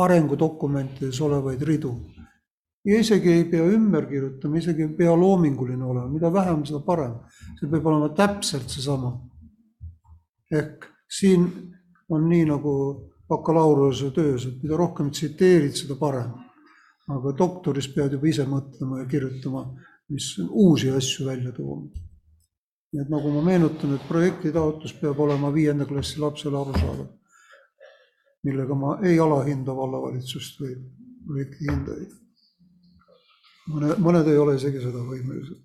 arengudokumentides 0.00 1.20
olevaid 1.20 1.62
ridu. 1.62 1.94
ja 2.84 2.98
isegi 3.00 3.32
ei 3.32 3.44
pea 3.48 3.64
ümber 3.64 4.06
kirjutama, 4.06 4.58
isegi 4.58 4.82
ei 4.82 4.96
pea 4.96 5.14
loominguline 5.16 5.84
olema, 5.84 6.08
mida 6.08 6.32
vähem, 6.32 6.64
seda 6.64 6.80
parem. 6.86 7.14
see 7.60 7.70
peab 7.70 7.86
olema 7.86 8.08
täpselt 8.08 8.68
seesama. 8.68 9.12
ehk 10.50 10.86
siin 11.18 11.48
on 12.08 12.28
nii 12.28 12.44
nagu 12.44 12.74
bakalaureuse 13.28 14.10
töös, 14.10 14.46
et 14.46 14.62
mida 14.62 14.76
rohkem 14.76 15.10
tsiteerid, 15.10 15.76
seda 15.76 15.96
parem. 16.00 16.32
aga 17.08 17.36
doktoris 17.38 17.88
pead 17.88 18.12
juba 18.12 18.28
ise 18.28 18.44
mõtlema 18.48 19.02
ja 19.02 19.06
kirjutama, 19.06 19.66
mis 20.08 20.38
uusi 20.50 20.90
asju 20.90 21.26
välja 21.26 21.52
tooma 21.52 21.90
nii 22.94 23.02
et 23.02 23.08
nagu 23.10 23.30
ma 23.34 23.40
meenutan, 23.42 23.96
et 23.96 24.06
projekti 24.06 24.52
taotlus 24.54 24.92
peab 25.00 25.18
olema 25.18 25.48
viienda 25.50 25.82
klassi 25.86 26.20
lapsele 26.22 26.60
arusaadav, 26.60 27.08
millega 28.46 28.74
ma 28.78 28.92
ei 29.02 29.16
alahinda 29.18 29.74
vallavalitsust 29.74 30.60
või 30.62 30.76
projekti 31.26 31.66
hindajaid. 31.70 32.12
mõne, 33.72 33.96
mõned 33.98 34.30
ei 34.30 34.38
ole 34.38 34.54
isegi 34.60 34.84
seda 34.84 35.02
võimelised. 35.10 35.62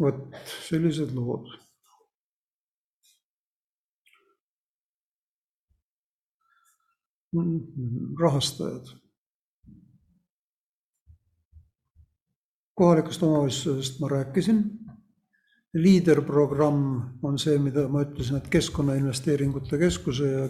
vot 0.00 0.46
sellised 0.68 1.10
lood. 1.12 1.50
rahastajad 8.20 8.99
kohalikust 12.80 13.22
omavalitsusest 13.22 14.00
ma 14.00 14.08
rääkisin. 14.08 14.64
liiderprogramm 15.74 17.22
on 17.22 17.36
see, 17.38 17.58
mida 17.62 17.84
ma 17.88 18.00
ütlesin, 18.02 18.40
et 18.40 18.48
Keskkonnainvesteeringute 18.50 19.78
Keskuse 19.78 20.30
ja, 20.32 20.46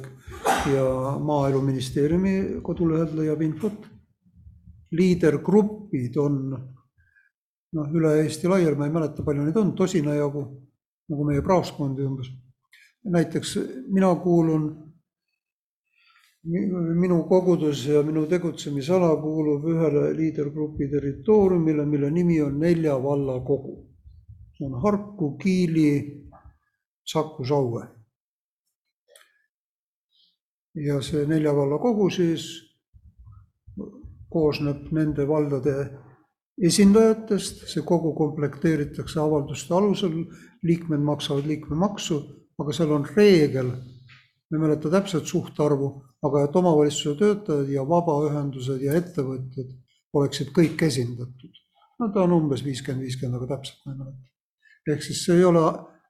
ja 0.73 0.85
Maaeluministeeriumi 1.19 2.63
kodulehel 2.63 3.17
leiab 3.19 3.43
infot. 3.43 3.89
liidergrupid 4.91 6.17
on 6.17 6.39
noh, 6.51 7.91
üle 7.95 8.15
Eesti 8.23 8.49
laiali, 8.49 8.79
ma 8.79 8.87
ei 8.87 8.95
mäleta, 8.95 9.23
palju 9.27 9.45
neid 9.45 9.59
on, 9.59 9.75
tosina 9.77 10.15
jagu, 10.15 10.45
nagu 11.11 11.27
meie 11.27 11.43
praoskondi 11.43 12.07
umbes. 12.07 12.31
näiteks 13.05 13.57
mina 13.89 14.15
kuulun 14.23 14.71
minu 16.45 17.23
kogudus 17.29 17.87
ja 17.87 18.03
minu 18.03 18.25
tegutsemisala 18.27 19.11
kuulub 19.21 19.65
ühele 19.69 20.11
liidergrupi 20.17 20.89
territooriumile, 20.89 21.85
mille 21.87 22.11
nimi 22.11 22.41
on 22.43 22.59
Nelja 22.59 22.97
valla 23.03 23.41
kogu. 23.41 23.87
see 24.57 24.67
on 24.67 24.81
Harku, 24.83 25.39
Kiili, 25.39 26.27
Saku, 27.05 27.45
Saue. 27.45 27.83
ja 30.75 31.01
see 31.03 31.27
Nelja 31.27 31.55
valla 31.57 31.79
kogu 31.79 32.11
siis 32.11 32.47
koosneb 34.31 34.93
nende 34.93 35.29
valdade 35.29 35.91
esindajatest, 36.63 37.67
see 37.69 37.83
kogu 37.83 38.15
komplekteeritakse 38.15 39.21
avalduste 39.21 39.75
alusel, 39.75 40.25
liikmed 40.63 41.01
maksavad 41.01 41.47
liikmemaksu, 41.47 42.21
aga 42.61 42.73
seal 42.73 42.93
on 42.93 43.07
reegel 43.17 43.73
ma 44.51 44.57
ei 44.57 44.63
mäleta 44.63 44.91
täpset 44.91 45.27
suhtarvu, 45.27 45.91
aga 46.27 46.45
et 46.45 46.57
omavalitsuse 46.57 47.15
töötajad 47.19 47.69
ja 47.71 47.85
vabaühendused 47.87 48.83
ja 48.83 48.97
ettevõtjad 48.99 49.71
oleksid 50.15 50.51
kõik 50.57 50.83
esindatud. 50.83 51.53
no 52.01 52.09
ta 52.09 52.25
on 52.25 52.33
umbes 52.33 52.65
viiskümmend, 52.65 53.05
viiskümmend, 53.07 53.37
aga 53.39 53.57
täpselt 53.57 53.87
ma 53.87 53.93
ei 53.93 53.99
mäleta. 53.99 54.29
ehk 54.93 55.03
siis 55.03 55.25
see 55.25 55.37
ei 55.37 55.45
ole 55.45 55.63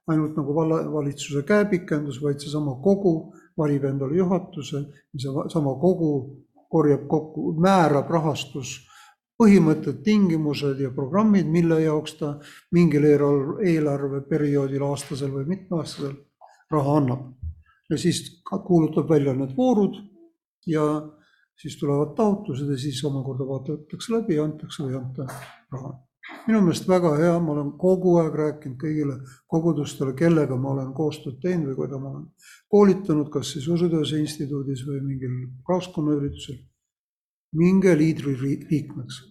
ainult 0.07 0.37
nagu 0.37 0.55
vallavalitsuse 0.55 1.43
käepikendus, 1.43 2.21
vaid 2.23 2.39
seesama 2.39 2.79
kogu 2.83 3.33
valib 3.57 3.83
endale 3.85 4.17
juhatuse 4.17 4.85
seesama 5.17 5.75
kogu 5.79 6.11
korjab 6.69 7.07
kokku, 7.07 7.53
määrab 7.61 8.09
rahastus 8.09 8.79
põhimõtted, 9.41 10.01
tingimused 10.05 10.79
ja 10.79 10.89
programmid, 10.95 11.47
mille 11.49 11.81
jaoks 11.81 12.17
ta 12.19 12.39
mingil 12.71 13.05
eelarveperioodil, 13.05 14.83
aastasel 14.85 15.31
või 15.33 15.47
mitmeaastasel 15.55 16.13
raha 16.71 16.97
annab 17.01 17.40
ja 17.91 17.97
siis 17.97 18.41
kuulutab 18.67 19.09
välja 19.09 19.33
need 19.35 19.55
voorud 19.57 19.97
ja 20.67 20.85
siis 21.61 21.77
tulevad 21.79 22.15
taotlused 22.15 22.69
ja 22.69 22.77
siis 22.77 23.03
omakorda 23.05 23.47
vaadatakse 23.47 24.13
läbi 24.13 24.37
ja 24.37 24.45
antakse 24.47 24.83
või 24.83 24.93
ei 24.93 24.99
anta 25.01 25.27
raha. 25.71 25.91
minu 26.47 26.61
meelest 26.61 26.87
väga 26.87 27.11
hea, 27.17 27.33
ma 27.43 27.51
olen 27.51 27.71
kogu 27.81 28.15
aeg 28.21 28.35
rääkinud 28.39 28.77
kõigile 28.81 29.17
kogudustele, 29.51 30.13
kellega 30.17 30.57
ma 30.57 30.71
olen 30.71 30.93
koostööd 30.97 31.39
teinud 31.43 31.73
või 31.73 31.79
keda 31.81 31.99
ma 31.99 32.11
olen 32.11 32.25
koolitanud, 32.71 33.29
kas 33.33 33.53
siis 33.55 33.67
Usutööse 33.67 34.19
Instituudis 34.21 34.85
või 34.87 35.01
mingil 35.01 35.37
praoskonnaüritusel. 35.67 36.57
minge 37.53 37.97
liidri 37.97 38.37
liikmeks. 38.69 39.21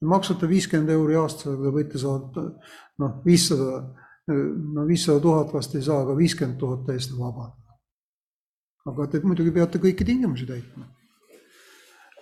maksate 0.00 0.48
viiskümmend 0.48 0.90
euri 0.90 1.16
aastas, 1.16 1.46
aga 1.52 1.62
te 1.62 1.76
võite 1.80 1.98
saada 1.98 2.48
noh, 2.98 3.20
viissada, 3.24 3.94
no 4.28 4.86
viissada 4.86 5.20
tuhat 5.20 5.54
vast 5.54 5.74
ei 5.74 5.82
saa, 5.82 6.02
aga 6.02 6.16
viiskümmend 6.16 6.58
tuhat 6.58 6.86
täiesti 6.86 7.18
vabalt 7.18 7.65
aga 8.86 9.08
te 9.10 9.20
muidugi 9.24 9.52
peate 9.54 9.80
kõiki 9.82 10.06
tingimusi 10.06 10.46
täitma. 10.48 10.86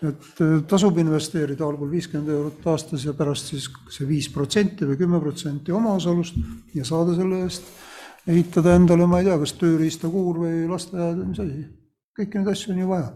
et 0.05 0.41
äh, 0.43 0.59
tasub 0.69 0.99
investeerida 1.01 1.65
algul 1.65 1.89
viiskümmend 1.89 2.29
eurot 2.29 2.67
aastas 2.69 3.05
ja 3.07 3.15
pärast 3.17 3.53
siis 3.53 3.71
see 3.95 4.05
viis 4.09 4.27
protsenti 4.29 4.85
või 4.85 4.99
kümme 5.01 5.21
protsenti 5.23 5.73
omaosalust 5.73 6.37
ja 6.75 6.85
saada 6.85 7.15
selle 7.17 7.45
eest 7.47 7.71
ehitada 8.27 8.75
endale, 8.77 9.07
ma 9.07 9.21
ei 9.21 9.29
tea, 9.29 9.39
kas 9.41 9.55
tööriistakuur 9.61 10.43
või 10.43 10.65
lasteaed 10.69 11.21
või 11.21 11.31
mis 11.31 11.41
asi. 11.45 11.65
kõiki 12.19 12.41
neid 12.41 12.51
asju 12.53 12.75
on 12.75 12.83
ju 12.83 12.91
vaja. 12.91 13.15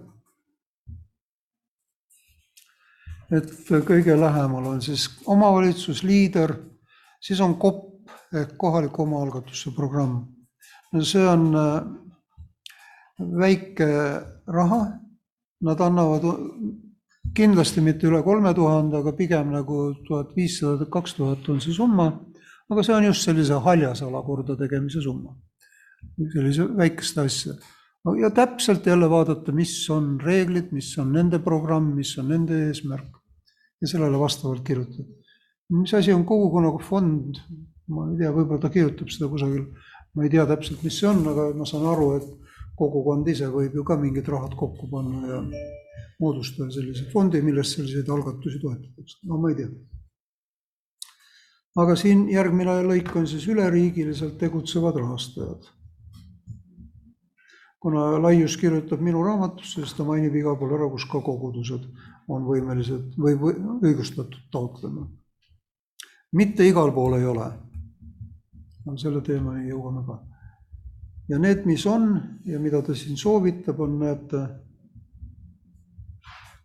et 3.28 3.52
kõige 3.84 4.16
lähemal 4.16 4.70
on 4.70 4.80
siis 4.80 5.10
omavalitsus, 5.26 6.00
liider, 6.02 6.54
siis 7.20 7.40
on 7.44 7.58
kopp 7.60 8.08
ehk 8.32 8.56
kohaliku 8.56 9.02
omaalgatuse 9.02 9.74
programm. 9.76 10.22
no 10.92 11.04
see 11.04 11.26
on 11.26 11.50
äh, 11.56 12.07
väike 13.18 13.88
raha, 14.46 14.82
nad 15.60 15.80
annavad 15.80 16.24
kindlasti 17.34 17.82
mitte 17.84 18.08
üle 18.08 18.22
kolme 18.24 18.52
tuhande, 18.54 19.00
aga 19.00 19.12
pigem 19.16 19.52
nagu 19.52 19.92
tuhat 20.06 20.34
viissada, 20.36 20.86
kaks 20.90 21.16
tuhat 21.18 21.48
on 21.50 21.60
see 21.60 21.74
summa, 21.74 22.08
aga 22.70 22.84
see 22.84 22.94
on 22.94 23.08
just 23.08 23.26
sellise 23.26 23.58
haljasala 23.64 24.22
kordategemise 24.26 25.02
summa, 25.04 25.34
sellise 26.34 26.68
väikeste 26.78 27.26
asja. 27.26 27.58
ja 28.20 28.30
täpselt 28.30 28.86
jälle 28.86 29.10
vaadata, 29.10 29.52
mis 29.52 29.74
on 29.90 30.16
reeglid, 30.20 30.72
mis 30.72 30.94
on 30.98 31.12
nende 31.12 31.38
programm, 31.38 31.92
mis 31.96 32.16
on 32.18 32.28
nende 32.28 32.68
eesmärk. 32.68 33.16
Ja 33.80 33.88
sellele 33.88 34.18
vastavalt 34.18 34.64
kirjutada. 34.66 35.06
mis 35.70 35.94
asi 35.94 36.12
on 36.12 36.24
kogukonnaga 36.24 36.78
fond, 36.82 37.36
ma 37.92 38.08
ei 38.10 38.16
tea, 38.18 38.30
võib-olla 38.32 38.62
ta 38.62 38.70
kirjutab 38.72 39.10
seda 39.12 39.28
kusagil, 39.28 39.66
ma 40.14 40.24
ei 40.24 40.30
tea 40.32 40.46
täpselt, 40.48 40.80
mis 40.82 40.96
see 40.98 41.08
on, 41.10 41.20
aga 41.28 41.50
ma 41.54 41.66
saan 41.68 41.84
aru, 41.86 42.08
et 42.16 42.47
kogukond 42.78 43.28
ise 43.28 43.50
võib 43.52 43.74
ju 43.74 43.84
ka 43.84 43.96
mingid 44.00 44.28
rahad 44.28 44.54
kokku 44.56 44.88
panna 44.90 45.34
ja 45.34 45.42
moodustada 46.20 46.70
sellise 46.74 47.06
fondi, 47.12 47.42
millest 47.42 47.76
selliseid 47.76 48.08
algatusi 48.10 48.60
toetatakse, 48.62 49.18
no 49.30 49.38
ma 49.38 49.52
ei 49.52 49.58
tea. 49.60 49.70
aga 51.78 51.94
siin 51.96 52.28
järgmine 52.30 52.80
lõik 52.86 53.12
on 53.16 53.26
siis 53.30 53.46
üleriigiliselt 53.50 54.38
tegutsevad 54.38 54.96
rahastajad 54.98 55.68
kuna 57.80 58.22
Laius 58.22 58.56
kirjutab 58.56 59.00
minu 59.00 59.22
raamatusse, 59.24 59.80
siis 59.82 59.94
ta 59.94 60.04
mainib 60.06 60.34
igal 60.34 60.56
pool 60.58 60.74
ära, 60.76 60.88
kus 60.90 61.06
ka 61.10 61.20
kogudused 61.24 61.86
on 62.28 62.46
võimelised 62.48 63.14
või, 63.18 63.36
või 63.38 63.54
õigustatud 63.88 64.40
taotlema. 64.52 65.06
mitte 66.32 66.66
igal 66.66 66.92
pool 66.92 67.18
ei 67.18 67.26
ole. 67.26 67.52
selle 68.96 69.20
teemani 69.20 69.68
jõuame 69.68 70.04
ka. 70.06 70.18
Ja 71.28 71.38
need, 71.38 71.66
mis 71.68 71.86
on 71.86 72.08
ja 72.46 72.60
mida 72.60 72.82
ta 72.82 72.94
siin 72.96 73.16
soovitab, 73.16 73.80
on, 73.80 73.98
näete, 74.00 74.42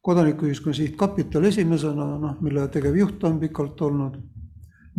kodanikuühiskonna 0.04 0.76
sihtkapital 0.76 1.48
esimesena, 1.48 2.08
noh, 2.20 2.40
mille 2.44 2.68
tegevjuht 2.68 3.24
on 3.24 3.40
pikalt 3.40 3.82
olnud, 3.82 4.18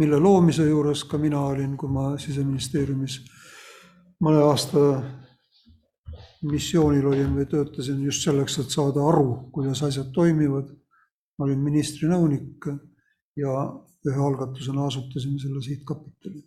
mille 0.01 0.19
loomise 0.21 0.67
juures 0.69 1.05
ka 1.09 1.19
mina 1.21 1.41
olin, 1.41 1.77
kui 1.77 1.93
ma 1.93 2.15
siseministeeriumis 2.19 3.19
mõne 4.25 4.41
aasta 4.47 4.85
missioonil 6.49 7.07
olin 7.09 7.37
või 7.37 7.47
töötasin 7.49 8.01
just 8.05 8.25
selleks, 8.25 8.59
et 8.61 8.73
saada 8.73 9.05
aru, 9.09 9.51
kuidas 9.53 9.83
asjad 9.83 10.13
toimivad. 10.13 10.73
ma 11.39 11.49
olin 11.49 11.59
ministri 11.59 12.07
nõunik 12.07 12.67
ja 13.37 13.53
ühe 14.07 14.21
algatusena 14.23 14.85
asutasin 14.87 15.39
selle 15.43 15.63
sihtkapitali. 15.63 16.45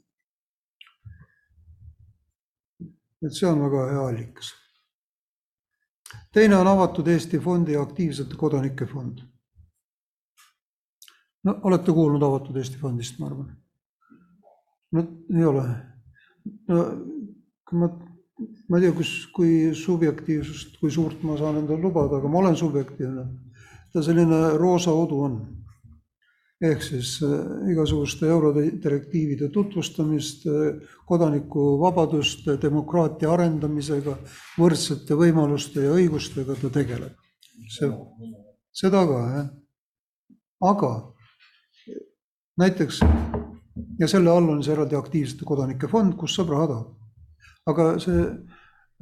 Et 3.28 3.36
see 3.36 3.50
on 3.50 3.62
väga 3.66 3.86
hea 3.92 4.08
allikas. 4.08 4.54
teine 6.34 6.56
on 6.56 6.68
Avatud 6.68 7.08
Eesti 7.08 7.40
Fondi 7.40 7.76
Aktiivsete 7.78 8.36
Kodanike 8.36 8.86
Fond. 8.86 9.22
no 11.44 11.60
olete 11.64 11.92
kuulnud 11.92 12.24
Avatud 12.24 12.56
Eesti 12.56 12.78
Fondist, 12.78 13.20
ma 13.20 13.32
arvan? 13.32 13.56
no 14.92 15.08
ei 15.36 15.46
ole. 15.46 15.66
no 16.68 16.84
kui 17.68 17.80
ma 17.80 17.90
ma 18.70 18.78
ei 18.78 18.86
tea, 18.86 18.94
kus, 18.94 19.12
kui 19.34 19.52
subjektiivsust, 19.76 20.78
kui 20.82 20.92
suurt 20.94 21.24
ma 21.26 21.38
saan 21.40 21.62
endale 21.62 21.82
lubada, 21.82 22.20
aga 22.20 22.30
ma 22.30 22.42
olen 22.44 22.58
subjektiivne. 22.58 23.26
ta 23.94 24.04
selline 24.04 24.58
roosa 24.60 24.94
udu 24.94 25.22
on. 25.24 25.38
Ehk 26.62 26.82
siis 26.82 27.18
äh, 27.26 27.70
igasuguste 27.72 28.30
eurodirektiivide 28.34 29.50
tutvustamist, 29.54 30.48
äh, 30.50 30.80
kodanikuvabaduste, 31.06 32.58
demokraatia 32.62 33.32
arendamisega, 33.36 34.18
võrdsete 34.58 35.18
võimaluste 35.20 35.86
ja 35.86 35.94
õigustega 35.94 36.58
ta 36.62 36.74
tegeleb. 36.80 37.14
see, 37.70 37.90
seda 38.72 39.06
ka, 39.10 39.22
jah. 39.36 39.48
aga 40.72 40.92
näiteks 42.58 43.02
ja 44.00 44.08
selle 44.08 44.32
all 44.32 44.50
on 44.50 44.64
see 44.64 44.74
eraldi 44.74 44.96
aktiivsete 44.96 45.46
kodanike 45.46 45.90
fond, 45.92 46.16
kus 46.18 46.36
saab 46.38 46.54
raha 46.54 46.70
taotleda 46.72 46.98
aga 47.68 47.88
see 48.00 48.26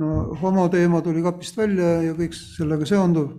no 0.02 0.36
homoteema 0.42 1.02
tuli 1.06 1.24
kapist 1.24 1.58
välja 1.58 2.00
ja 2.10 2.16
kõik 2.18 2.36
sellega 2.36 2.88
seonduv. 2.90 3.30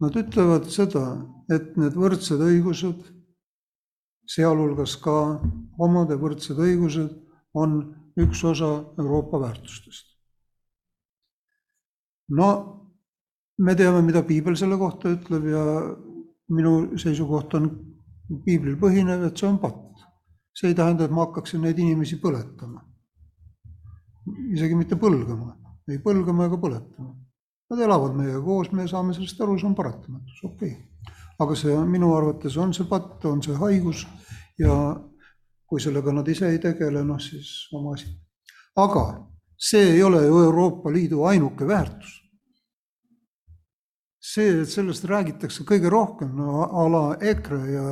Nad 0.00 0.16
ütlevad 0.20 0.66
seda, 0.72 1.04
et 1.52 1.76
need 1.80 1.94
võrdsed 1.96 2.42
õigused, 2.44 3.04
sealhulgas 4.28 4.96
ka 5.00 5.14
homode 5.78 6.18
võrdsed 6.20 6.58
õigused, 6.60 7.14
on 7.56 7.78
üks 8.20 8.42
osa 8.44 8.72
Euroopa 8.98 9.40
väärtustest. 9.40 10.12
no 12.36 12.46
me 13.62 13.74
teame, 13.78 14.00
mida 14.02 14.24
piibel 14.26 14.56
selle 14.58 14.76
kohta 14.76 15.12
ütleb 15.14 15.44
ja 15.46 15.62
minu 16.50 16.98
seisukoht 16.98 17.54
on 17.54 17.68
piiblil 18.44 18.74
põhinev, 18.80 19.22
et 19.28 19.38
see 19.38 19.46
on 19.46 19.60
patt 19.62 19.86
see 20.56 20.68
ei 20.68 20.74
tähenda, 20.74 21.04
et 21.04 21.12
ma 21.12 21.26
hakkaksin 21.26 21.60
neid 21.60 21.78
inimesi 21.78 22.16
põletama. 22.20 22.80
isegi 24.52 24.74
mitte 24.74 24.96
põlgama, 24.98 25.52
ei 25.90 26.00
põlgama 26.02 26.48
ega 26.48 26.58
põletama. 26.58 27.12
Nad 27.70 27.80
elavad 27.82 28.14
meiega 28.14 28.40
koos, 28.44 28.70
me 28.72 28.86
saame 28.86 29.14
sellest 29.14 29.40
aru, 29.42 29.56
see 29.58 29.66
on 29.66 29.74
paratamatus, 29.74 30.42
okei 30.44 30.72
okay.. 30.72 31.14
aga 31.42 31.56
see 31.58 31.74
on 31.74 31.88
minu 31.90 32.12
arvates 32.14 32.56
on 32.62 32.74
see 32.74 32.86
patt, 32.88 33.24
on 33.26 33.42
see 33.42 33.56
haigus 33.58 34.06
ja 34.58 34.76
kui 35.66 35.82
sellega 35.82 36.14
nad 36.14 36.28
ise 36.28 36.46
ei 36.48 36.60
tegele, 36.62 37.02
noh 37.04 37.18
siis 37.20 37.66
oma 37.74 37.96
asi. 37.96 38.12
aga 38.76 39.02
see 39.58 39.96
ei 39.96 40.02
ole 40.02 40.22
ju 40.26 40.44
Euroopa 40.44 40.92
Liidu 40.94 41.24
ainuke 41.26 41.66
väärtus 41.66 42.20
see, 44.26 44.62
et 44.62 44.70
sellest 44.70 45.06
räägitakse 45.08 45.64
kõige 45.66 45.90
rohkem, 45.92 46.32
no 46.36 46.64
a 46.66 46.86
la 46.90 47.04
EKRE 47.32 47.60
ja 47.70 47.86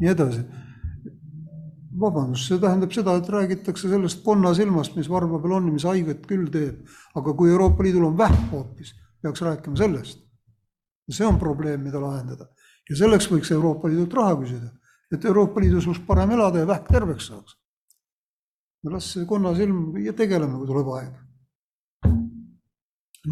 nii 0.00 0.12
edasi 0.12 0.44
vabandust, 2.00 2.48
see 2.48 2.58
tähendab 2.62 2.94
seda, 2.94 3.14
et 3.18 3.30
räägitakse 3.30 3.90
sellest 3.90 4.24
konnasilmast, 4.24 4.96
mis 4.98 5.10
varba 5.10 5.38
peal 5.42 5.58
on 5.60 5.70
mis 5.70 5.86
haiget 5.86 6.24
küll 6.30 6.48
teeb. 6.50 6.82
aga 7.14 7.34
kui 7.38 7.52
Euroopa 7.52 7.86
Liidul 7.86 8.08
on 8.08 8.18
vähk 8.18 8.48
hoopis, 8.50 8.94
peaks 9.24 9.42
rääkima 9.42 9.76
sellest. 9.76 10.22
see 11.10 11.26
on 11.26 11.38
probleem, 11.38 11.82
mida 11.84 12.00
lahendada. 12.00 12.46
ja 12.90 12.96
selleks 12.96 13.28
võiks 13.32 13.52
Euroopa 13.52 13.88
Liidult 13.88 14.14
raha 14.14 14.38
küsida, 14.40 14.70
et 15.12 15.24
Euroopa 15.24 15.60
Liidus 15.60 15.86
oleks 15.86 16.00
parem 16.06 16.30
elada 16.36 16.62
ja 16.62 16.66
vähk 16.66 16.88
terveks 16.88 17.26
saaks. 17.32 17.56
las 18.84 19.12
see 19.12 19.26
konnasilm 19.26 19.96
ja 20.04 20.12
tegeleme, 20.12 20.58
kui 20.58 20.66
tuleb 20.66 20.90
aeg. 20.96 21.14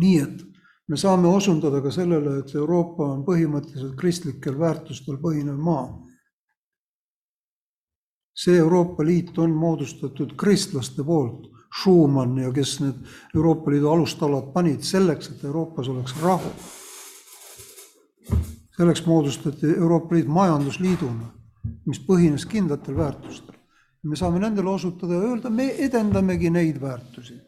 nii 0.01 0.19
et 0.21 0.47
me 0.89 0.97
saame 0.97 1.29
osundada 1.29 1.83
ka 1.83 1.91
sellele, 1.91 2.39
et 2.41 2.55
Euroopa 2.55 3.13
on 3.13 3.25
põhimõtteliselt 3.25 3.97
kristlikel 3.97 4.59
väärtustel 4.59 5.21
põhinev 5.21 5.57
maa 5.57 5.87
see 8.35 8.57
Euroopa 8.57 9.05
Liit 9.05 9.39
on 9.39 9.51
moodustatud 9.51 10.35
kristlaste 10.41 11.05
poolt, 11.05 11.49
Schumann 11.73 12.39
ja 12.39 12.53
kes 12.53 12.81
need 12.81 12.99
Euroopa 13.35 13.71
Liidu 13.71 13.89
alustalad 13.91 14.53
panid 14.53 14.83
selleks, 14.85 15.31
et 15.31 15.45
Euroopas 15.45 15.89
oleks 15.89 16.15
rahu. 16.23 16.53
selleks 18.77 19.07
moodustati 19.07 19.67
Euroopa 19.77 20.15
Liit 20.15 20.29
majandusliiduna, 20.29 21.27
mis 21.87 22.01
põhines 22.01 22.47
kindlatel 22.49 22.97
väärtustel. 22.97 23.57
me 24.03 24.17
saame 24.17 24.39
nendele 24.39 24.69
osutada 24.69 25.15
ja 25.15 25.21
öelda, 25.21 25.51
me 25.51 25.71
edendamegi 25.79 26.51
neid 26.51 26.81
väärtusi. 26.81 27.41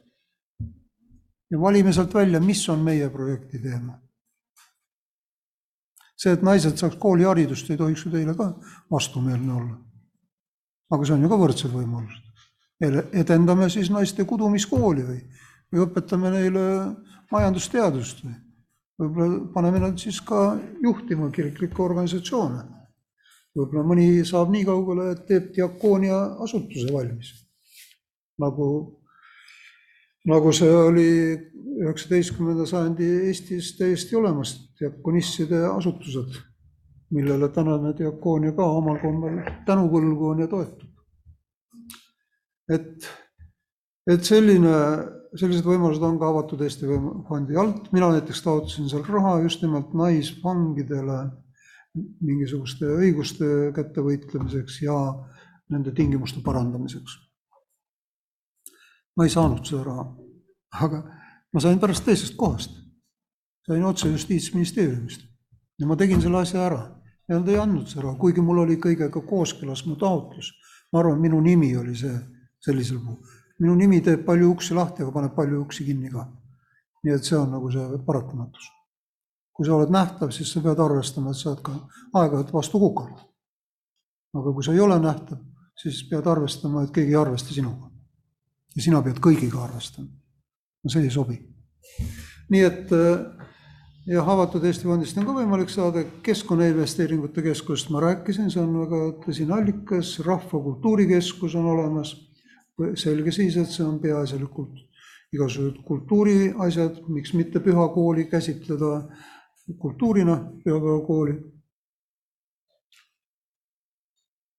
ja 1.50 1.60
valime 1.60 1.92
sealt 1.92 2.14
välja, 2.14 2.40
mis 2.40 2.68
on 2.68 2.78
meie 2.78 3.10
projekti 3.10 3.58
teema. 3.58 3.98
see, 6.16 6.32
et 6.32 6.42
naised 6.42 6.76
saaks 6.76 6.96
kooliharidust, 6.96 7.70
ei 7.70 7.76
tohiks 7.76 8.04
ju 8.04 8.10
teile 8.10 8.34
ka 8.34 8.54
vastumeelne 8.90 9.52
olla 9.52 9.84
aga 10.94 11.04
see 11.04 11.16
on 11.16 11.24
ju 11.24 11.30
ka 11.32 11.40
võrdsed 11.40 11.72
võimalused. 11.74 12.23
Edendame 13.12 13.68
siis 13.72 13.90
naiste 13.90 14.24
kudumiskooli 14.24 15.04
või, 15.06 15.20
või 15.72 15.84
õpetame 15.86 16.32
neile 16.34 16.64
majandusteadust 17.32 18.24
või 18.24 18.34
võib-olla 19.00 19.40
paneme 19.54 19.80
nad 19.82 19.98
siis 19.98 20.20
ka 20.22 20.54
juhtima 20.82 21.30
kiriklikke 21.34 21.82
organisatsioone. 21.82 22.62
võib-olla 23.54 23.84
mõni 23.86 24.24
saab 24.26 24.50
nii 24.50 24.64
kaugele, 24.64 25.10
et 25.12 25.26
teeb 25.26 25.50
diakoonia 25.54 26.20
asutuse 26.46 26.92
valmis. 26.92 27.32
nagu, 28.38 28.98
nagu 30.24 30.52
see 30.52 30.70
oli 30.70 31.10
üheksateistkümnenda 31.82 32.66
sajandi 32.66 33.04
Eestis 33.28 33.76
täiesti 33.78 34.16
olemas, 34.16 34.56
diakonisside 34.80 35.66
asutused 35.66 36.34
millele 37.14 37.48
tänane 37.48 37.94
diakoonia 37.98 38.52
ka 38.56 38.66
omal 38.78 38.98
kombel 39.02 39.38
tänupõlgu 39.66 40.30
on 40.32 40.42
ja 40.42 40.48
toetub. 40.50 40.83
Et, 42.70 43.08
et 44.10 44.24
selline, 44.24 44.74
sellised 45.36 45.66
võimalused 45.66 46.04
on 46.06 46.18
ka 46.20 46.30
avatud 46.30 46.62
Eesti 46.64 46.88
fondi 47.28 47.58
alt, 47.60 47.90
mina 47.92 48.10
näiteks 48.14 48.42
taotlesin 48.44 48.88
seal 48.90 49.04
raha 49.08 49.40
just 49.44 49.64
nimelt 49.64 49.94
naisvangidele 49.96 51.18
mingisuguste 51.94 52.88
õiguste 52.90 53.50
kättevõitlemiseks 53.74 54.80
ja 54.82 54.96
nende 55.70 55.92
tingimuste 55.94 56.42
parandamiseks. 56.44 57.20
ma 59.16 59.24
ei 59.24 59.30
saanud 59.30 59.62
seda 59.62 59.84
raha, 59.86 60.08
aga 60.82 61.04
ma 61.54 61.60
sain 61.62 61.78
pärast 61.78 62.04
teisest 62.04 62.34
kohast, 62.36 62.72
sain 63.66 63.84
otse 63.86 64.08
Justiitsministeeriumist 64.10 65.22
ja 65.78 65.86
ma 65.86 65.96
tegin 65.96 66.22
selle 66.22 66.40
asja 66.42 66.64
ära 66.66 66.82
ja 67.28 67.38
nad 67.38 67.48
ei 67.48 67.58
andnud 67.60 67.86
seda 67.88 68.08
raha, 68.08 68.18
kuigi 68.18 68.42
mul 68.42 68.64
oli 68.64 68.76
kõigega 68.82 69.22
kooskõlas 69.22 69.84
mu 69.86 69.94
taotlus. 69.96 70.50
ma 70.92 71.00
arvan, 71.00 71.20
minu 71.20 71.40
nimi 71.40 71.76
oli 71.76 71.94
see 71.98 72.14
sellisel 72.64 72.98
puhul. 72.98 73.18
minu 73.60 73.74
nimi 73.78 74.00
teeb 74.02 74.24
palju 74.26 74.50
uksi 74.50 74.74
lahti, 74.74 75.02
aga 75.02 75.12
paneb 75.12 75.34
palju 75.36 75.60
uksi 75.62 75.84
kinni 75.84 76.10
ka. 76.10 76.26
nii 77.04 77.14
et 77.14 77.24
see 77.24 77.38
on 77.38 77.50
nagu 77.50 77.70
see 77.70 78.00
paratamatus. 78.06 78.70
kui 79.54 79.66
sa 79.66 79.76
oled 79.76 79.92
nähtav, 79.94 80.30
siis 80.34 80.52
sa 80.52 80.60
pead 80.60 80.80
arvestama, 80.80 81.30
et 81.30 81.40
sa 81.40 81.50
oled 81.52 81.62
ka 81.62 81.74
aeg-ajalt 82.20 82.52
vastu 82.52 82.80
kukalt. 82.80 83.24
aga 84.34 84.52
kui 84.52 84.64
sa 84.64 84.72
ei 84.72 84.80
ole 84.80 84.98
nähtav, 84.98 85.38
siis 85.82 86.02
pead 86.10 86.26
arvestama, 86.26 86.84
et 86.84 86.94
keegi 86.94 87.14
ei 87.14 87.20
arvesta 87.20 87.54
sinuga. 87.54 87.90
ja 88.76 88.82
sina 88.82 89.02
pead 89.02 89.20
kõigiga 89.20 89.64
arvestama. 89.68 90.08
no 90.84 90.90
see 90.90 91.02
ei 91.02 91.10
sobi. 91.10 91.40
nii 92.50 92.64
et 92.70 92.94
jah, 94.06 94.28
avatud 94.28 94.64
Eesti 94.64 94.88
fondist 94.88 95.16
on 95.18 95.26
ka 95.28 95.34
võimalik 95.38 95.70
saada, 95.72 96.04
Keskkonnainvesteeringute 96.24 97.42
Keskust 97.44 97.90
ma 97.92 98.02
rääkisin, 98.04 98.50
see 98.52 98.62
on 98.62 98.76
väga 98.82 99.00
tõsine 99.24 99.56
allikas, 99.56 100.18
Rahva 100.26 100.60
Kultuurikeskus 100.66 101.56
on 101.60 101.70
olemas, 101.72 102.14
selge 102.98 103.32
siis, 103.32 103.56
et 103.56 103.70
see 103.70 103.84
on 103.86 104.00
peaasjalikult 104.02 104.80
igasugused 105.34 105.82
kultuuriasjad, 105.86 107.00
miks 107.08 107.34
mitte 107.34 107.60
pühakooli 107.60 108.26
käsitleda 108.30 109.08
kultuurina, 109.78 110.36
pühapäevakooli. 110.64 111.54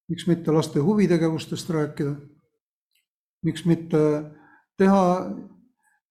miks 0.09 0.28
mitte 0.28 0.51
laste 0.51 0.80
huvitegevustest 0.80 1.70
rääkida, 1.70 2.11
miks 3.43 3.66
mitte 3.66 3.97
teha 4.78 5.05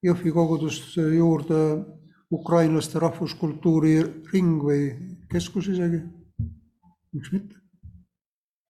Jõhvi 0.05 0.33
koguduste 0.37 1.01
juurde 1.15 1.59
ukrainlaste 2.33 3.01
rahvuskultuuri 3.01 3.95
ring 4.33 4.59
või 4.61 4.91
keskus 5.33 5.71
isegi. 5.73 6.03
miks 7.13 7.33
mitte? 7.33 7.57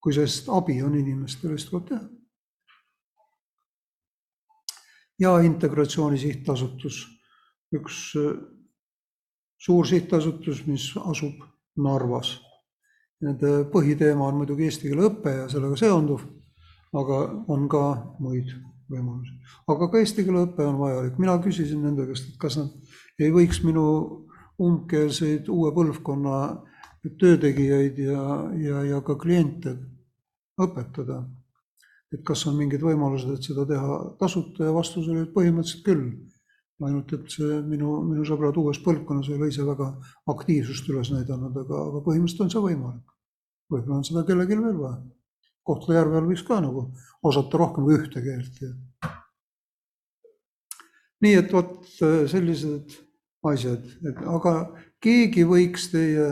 kui 0.00 0.12
sellest 0.12 0.48
abi 0.52 0.82
on 0.82 0.94
inimestele, 0.94 1.56
siis 1.56 1.70
tuleb 1.70 1.88
teha. 1.88 2.02
Ja 5.24 5.34
Integratsiooni 5.44 6.20
Sihtasutus, 6.20 7.00
üks 7.74 8.00
äh, 8.20 8.34
suur 9.64 9.86
sihtasutus, 9.88 10.64
mis 10.68 10.90
asub 11.00 11.40
Narvas. 11.80 12.36
Nende 13.24 13.64
põhiteema 13.72 14.28
on 14.28 14.42
muidugi 14.42 14.68
eesti 14.68 14.90
keele 14.90 15.08
õpe 15.08 15.32
ja 15.32 15.48
sellega 15.48 15.78
seonduv, 15.80 16.26
aga 16.94 17.20
on 17.50 17.68
ka 17.72 17.84
muid 18.20 18.52
võimalusi. 18.90 19.32
aga 19.70 19.88
ka 19.90 20.02
eesti 20.02 20.26
keele 20.26 20.44
õpe 20.44 20.66
on 20.66 20.76
vajalik, 20.82 21.16
mina 21.18 21.38
küsisin 21.42 21.80
nende 21.82 22.06
käest, 22.10 22.28
et 22.28 22.38
kas 22.40 22.58
nad 22.60 23.22
ei 23.22 23.32
võiks 23.32 23.62
minu 23.64 23.86
umbkeelseid 24.60 25.48
uue 25.50 25.72
põlvkonna 25.74 26.36
töötegijaid 27.20 27.98
ja, 28.04 28.26
ja, 28.60 28.82
ja 28.90 29.00
ka 29.04 29.16
kliente 29.20 29.74
õpetada. 30.60 31.24
Et 32.14 32.22
kas 32.26 32.44
on 32.48 32.56
mingid 32.58 32.84
võimalused, 32.84 33.32
et 33.34 33.48
seda 33.48 33.66
teha 33.68 33.98
tasuta 34.20 34.68
ja 34.68 34.74
vastus 34.74 35.08
oli, 35.08 35.24
et 35.24 35.34
põhimõtteliselt 35.34 35.84
küll. 35.86 36.06
ainult, 36.84 37.12
et 37.16 37.30
see 37.32 37.60
minu, 37.64 38.00
minu 38.04 38.24
sõbrad 38.28 38.56
uues 38.60 38.80
põlvkonnas 38.84 39.30
ei 39.30 39.36
ole 39.38 39.46
ise 39.48 39.64
väga 39.64 39.86
aktiivsust 40.28 40.88
üles 40.92 41.12
näidanud, 41.14 41.54
aga, 41.62 41.82
aga 41.90 42.02
põhimõtteliselt 42.04 42.44
on 42.44 42.50
see 42.52 42.64
võimalik. 42.64 43.14
võib-olla 43.72 44.00
on 44.00 44.04
seda 44.04 44.24
kellelgi 44.28 44.58
veel 44.60 44.80
vaja. 44.82 44.98
Kohtla-Järvel 45.64 46.26
võiks 46.28 46.44
ka 46.44 46.58
nagu 46.60 46.90
osata 47.24 47.60
rohkem 47.62 47.86
kui 47.86 47.96
ühte 47.96 48.20
keelt 48.20 48.60
ja 48.60 48.74
nii 51.24 51.38
et 51.40 51.52
vot 51.54 51.86
sellised 52.28 52.98
asjad, 53.48 53.84
et 54.08 54.20
aga 54.28 54.54
keegi 55.04 55.44
võiks 55.48 55.88
teie 55.92 56.28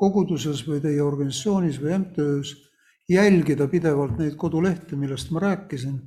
koguduses 0.00 0.62
või 0.68 0.82
teie 0.84 1.00
organisatsioonis 1.04 1.80
või 1.80 1.98
MTÜ-s 2.02 2.65
jälgida 3.08 3.68
pidevalt 3.68 4.18
neid 4.18 4.34
kodulehti, 4.36 4.96
millest 4.96 5.30
ma 5.30 5.40
rääkisin 5.40 5.98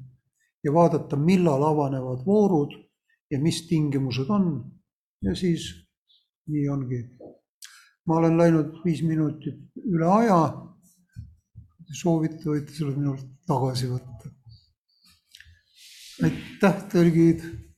ja 0.64 0.74
vaadata, 0.74 1.18
millal 1.18 1.64
avanevad 1.64 2.26
voorud 2.26 2.74
ja 3.32 3.40
mis 3.40 3.62
tingimused 3.68 4.30
on. 4.30 4.72
ja 5.22 5.36
siis 5.36 5.70
nii 6.48 6.70
ongi. 6.70 7.04
ma 8.06 8.16
olen 8.16 8.38
läinud 8.38 8.82
viis 8.86 9.04
minutit 9.04 9.60
üle 9.86 10.06
aja. 10.06 10.42
soovite, 12.02 12.44
võite 12.46 12.74
selle 12.74 12.96
minult 12.96 13.26
tagasi 13.48 13.88
võtta. 13.90 14.32
aitäh, 16.24 16.86
tõlgid 16.92 17.69